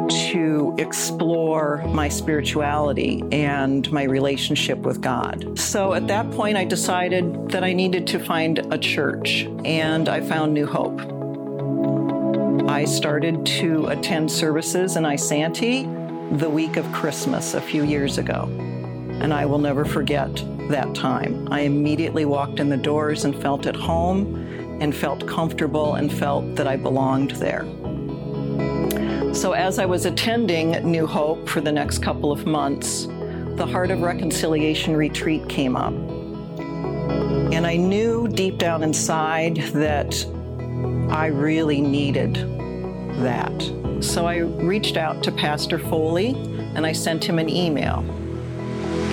to 0.09 0.73
explore 0.77 1.83
my 1.87 2.07
spirituality 2.07 3.21
and 3.31 3.91
my 3.91 4.03
relationship 4.03 4.79
with 4.79 5.01
God. 5.01 5.59
So 5.59 5.93
at 5.93 6.07
that 6.07 6.31
point, 6.31 6.55
I 6.55 6.63
decided 6.63 7.49
that 7.49 7.63
I 7.63 7.73
needed 7.73 8.07
to 8.07 8.19
find 8.19 8.59
a 8.73 8.77
church, 8.77 9.43
and 9.65 10.07
I 10.07 10.21
found 10.21 10.53
New 10.53 10.65
Hope. 10.65 11.01
I 12.69 12.85
started 12.85 13.45
to 13.45 13.87
attend 13.87 14.31
services 14.31 14.95
in 14.95 15.03
Isanti 15.03 16.39
the 16.39 16.49
week 16.49 16.77
of 16.77 16.89
Christmas 16.93 17.53
a 17.53 17.61
few 17.61 17.83
years 17.83 18.17
ago, 18.17 18.45
and 19.21 19.33
I 19.33 19.45
will 19.45 19.59
never 19.59 19.83
forget 19.83 20.43
that 20.69 20.93
time. 20.95 21.47
I 21.51 21.61
immediately 21.61 22.25
walked 22.25 22.59
in 22.59 22.69
the 22.69 22.77
doors 22.77 23.25
and 23.25 23.39
felt 23.41 23.65
at 23.65 23.75
home 23.75 24.35
and 24.81 24.95
felt 24.95 25.27
comfortable 25.27 25.95
and 25.95 26.11
felt 26.11 26.55
that 26.55 26.67
I 26.67 26.75
belonged 26.75 27.31
there. 27.31 27.65
So, 29.33 29.53
as 29.53 29.79
I 29.79 29.85
was 29.85 30.05
attending 30.05 30.71
New 30.89 31.07
Hope 31.07 31.49
for 31.49 31.59
the 31.59 31.71
next 31.71 31.99
couple 31.99 32.31
of 32.31 32.45
months, 32.45 33.07
the 33.55 33.65
Heart 33.65 33.91
of 33.91 34.01
Reconciliation 34.01 34.95
retreat 34.95 35.47
came 35.49 35.75
up. 35.75 35.93
And 37.53 37.65
I 37.65 37.77
knew 37.77 38.27
deep 38.27 38.57
down 38.57 38.83
inside 38.83 39.57
that 39.73 40.25
I 41.09 41.27
really 41.27 41.81
needed 41.81 42.35
that. 43.21 44.03
So 44.03 44.25
I 44.25 44.37
reached 44.37 44.97
out 44.97 45.23
to 45.23 45.31
Pastor 45.31 45.79
Foley 45.79 46.29
and 46.75 46.85
I 46.85 46.91
sent 46.91 47.23
him 47.23 47.39
an 47.39 47.49
email. 47.49 48.03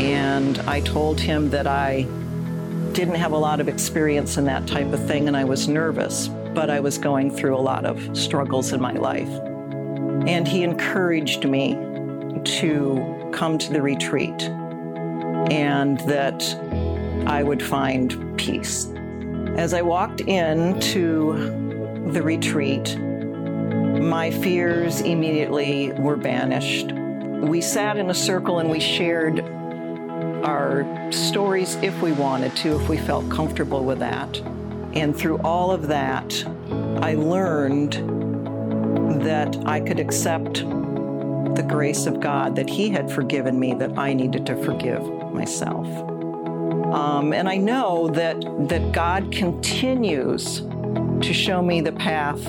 And 0.00 0.58
I 0.60 0.80
told 0.80 1.20
him 1.20 1.50
that 1.50 1.66
I 1.66 2.06
didn't 2.92 3.16
have 3.16 3.32
a 3.32 3.38
lot 3.38 3.60
of 3.60 3.68
experience 3.68 4.38
in 4.38 4.46
that 4.46 4.66
type 4.66 4.92
of 4.94 5.06
thing 5.06 5.28
and 5.28 5.36
I 5.36 5.44
was 5.44 5.68
nervous, 5.68 6.28
but 6.54 6.70
I 6.70 6.80
was 6.80 6.96
going 6.96 7.30
through 7.30 7.54
a 7.54 7.60
lot 7.60 7.84
of 7.84 8.16
struggles 8.16 8.72
in 8.72 8.80
my 8.80 8.94
life. 8.94 9.28
And 10.26 10.48
he 10.48 10.62
encouraged 10.62 11.46
me 11.46 11.74
to 12.44 13.30
come 13.32 13.58
to 13.58 13.72
the 13.72 13.82
retreat 13.82 14.42
and 15.52 16.00
that 16.00 16.42
I 17.26 17.42
would 17.42 17.62
find 17.62 18.38
peace. 18.38 18.90
As 19.56 19.74
I 19.74 19.82
walked 19.82 20.22
into 20.22 21.34
the 22.10 22.22
retreat, 22.22 22.98
my 22.98 24.30
fears 24.30 25.02
immediately 25.02 25.92
were 25.92 26.16
banished. 26.16 26.90
We 26.92 27.60
sat 27.60 27.98
in 27.98 28.08
a 28.08 28.14
circle 28.14 28.60
and 28.60 28.70
we 28.70 28.80
shared 28.80 29.44
our 30.44 31.10
stories 31.12 31.76
if 31.76 32.00
we 32.02 32.12
wanted 32.12 32.54
to, 32.56 32.80
if 32.80 32.88
we 32.88 32.96
felt 32.96 33.30
comfortable 33.30 33.84
with 33.84 33.98
that. 33.98 34.38
And 34.94 35.16
through 35.16 35.38
all 35.38 35.70
of 35.70 35.88
that, 35.88 36.44
I 37.02 37.14
learned 37.14 37.94
that 39.24 39.56
I 39.66 39.80
could 39.80 40.00
accept 40.00 40.64
the 41.54 41.64
grace 41.68 42.06
of 42.06 42.20
God, 42.20 42.56
that 42.56 42.68
He 42.68 42.88
had 42.88 43.10
forgiven 43.10 43.58
me, 43.58 43.74
that 43.74 43.98
I 43.98 44.12
needed 44.14 44.46
to 44.46 44.56
forgive 44.64 45.02
myself. 45.32 45.86
Um, 46.94 47.32
and 47.32 47.48
I 47.48 47.56
know 47.56 48.08
that, 48.08 48.40
that 48.68 48.92
God 48.92 49.30
continues 49.30 50.60
to 50.60 51.32
show 51.32 51.62
me 51.62 51.80
the 51.80 51.92
path 51.92 52.44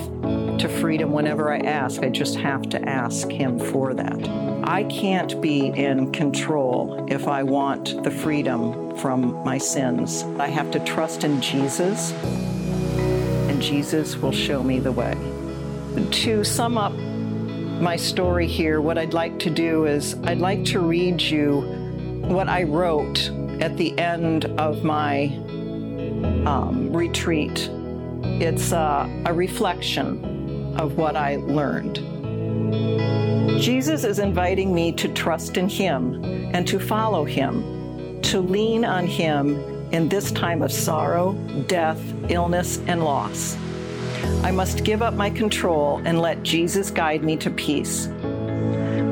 to 0.58 0.68
freedom 0.68 1.12
whenever 1.12 1.52
I 1.52 1.58
ask. 1.58 2.02
I 2.02 2.08
just 2.08 2.36
have 2.36 2.68
to 2.70 2.88
ask 2.88 3.28
Him 3.28 3.58
for 3.58 3.94
that. 3.94 4.28
I 4.64 4.84
can't 4.84 5.40
be 5.40 5.66
in 5.66 6.12
control 6.12 7.06
if 7.10 7.28
I 7.28 7.42
want 7.42 8.02
the 8.04 8.10
freedom 8.10 8.96
from 8.96 9.42
my 9.44 9.58
sins. 9.58 10.22
I 10.38 10.48
have 10.48 10.70
to 10.72 10.80
trust 10.80 11.24
in 11.24 11.40
Jesus, 11.40 12.12
and 12.12 13.60
Jesus 13.60 14.16
will 14.16 14.32
show 14.32 14.62
me 14.62 14.78
the 14.78 14.92
way. 14.92 15.14
To 16.10 16.44
sum 16.44 16.78
up 16.78 16.92
my 16.92 17.96
story 17.96 18.46
here, 18.46 18.80
what 18.80 18.98
I'd 18.98 19.14
like 19.14 19.38
to 19.40 19.50
do 19.50 19.86
is 19.86 20.14
I'd 20.24 20.38
like 20.38 20.64
to 20.66 20.80
read 20.80 21.20
you 21.20 21.60
what 22.22 22.48
I 22.48 22.62
wrote 22.62 23.30
at 23.60 23.76
the 23.76 23.98
end 23.98 24.44
of 24.58 24.84
my 24.84 25.26
um, 26.46 26.92
retreat 26.92 27.68
it's 28.24 28.72
a, 28.72 29.22
a 29.26 29.32
reflection 29.32 30.31
of 30.76 30.96
what 30.96 31.16
I 31.16 31.36
learned. 31.36 31.96
Jesus 33.60 34.04
is 34.04 34.18
inviting 34.18 34.74
me 34.74 34.92
to 34.92 35.08
trust 35.08 35.56
in 35.56 35.68
Him 35.68 36.24
and 36.54 36.66
to 36.66 36.78
follow 36.78 37.24
Him, 37.24 38.20
to 38.22 38.40
lean 38.40 38.84
on 38.84 39.06
Him 39.06 39.56
in 39.92 40.08
this 40.08 40.32
time 40.32 40.62
of 40.62 40.72
sorrow, 40.72 41.34
death, 41.66 42.00
illness, 42.28 42.78
and 42.86 43.04
loss. 43.04 43.56
I 44.42 44.50
must 44.50 44.84
give 44.84 45.02
up 45.02 45.14
my 45.14 45.30
control 45.30 46.00
and 46.04 46.20
let 46.20 46.42
Jesus 46.42 46.90
guide 46.90 47.22
me 47.22 47.36
to 47.38 47.50
peace. 47.50 48.06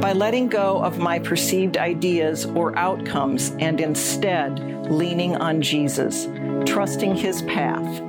By 0.01 0.13
letting 0.15 0.49
go 0.49 0.83
of 0.83 0.99
my 0.99 1.19
perceived 1.19 1.77
ideas 1.77 2.47
or 2.47 2.77
outcomes 2.79 3.51
and 3.59 3.81
instead 3.81 4.59
leaning 4.91 5.37
on 5.37 5.61
Jesus, 5.61 6.27
trusting 6.65 7.15
His 7.15 7.43
path, 7.43 8.03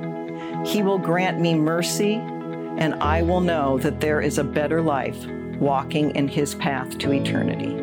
he 0.64 0.82
will 0.82 0.98
grant 0.98 1.40
me 1.40 1.54
mercy, 1.54 2.22
and 2.78 2.94
I 2.96 3.22
will 3.22 3.40
know 3.40 3.78
that 3.78 4.00
there 4.00 4.20
is 4.20 4.38
a 4.38 4.44
better 4.44 4.80
life 4.80 5.26
walking 5.58 6.14
in 6.16 6.28
His 6.28 6.54
path 6.54 6.98
to 6.98 7.12
eternity. 7.12 7.78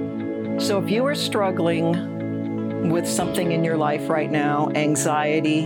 So 0.60 0.78
if 0.78 0.90
you 0.90 1.06
are 1.06 1.16
struggling 1.16 2.90
with 2.90 3.08
something 3.08 3.52
in 3.52 3.64
your 3.64 3.78
life 3.78 4.10
right 4.10 4.30
now 4.30 4.70
anxiety, 4.76 5.66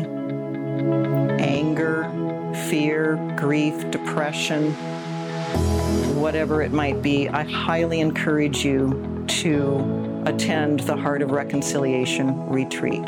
anger, 1.39 2.09
fear, 2.69 3.15
grief, 3.35 3.89
depression, 3.91 4.73
whatever 6.19 6.61
it 6.61 6.71
might 6.71 7.01
be, 7.01 7.27
I 7.27 7.43
highly 7.43 7.99
encourage 7.99 8.63
you 8.63 9.25
to 9.27 10.23
attend 10.25 10.81
the 10.81 10.95
Heart 10.95 11.21
of 11.21 11.31
Reconciliation 11.31 12.47
retreat. 12.49 13.03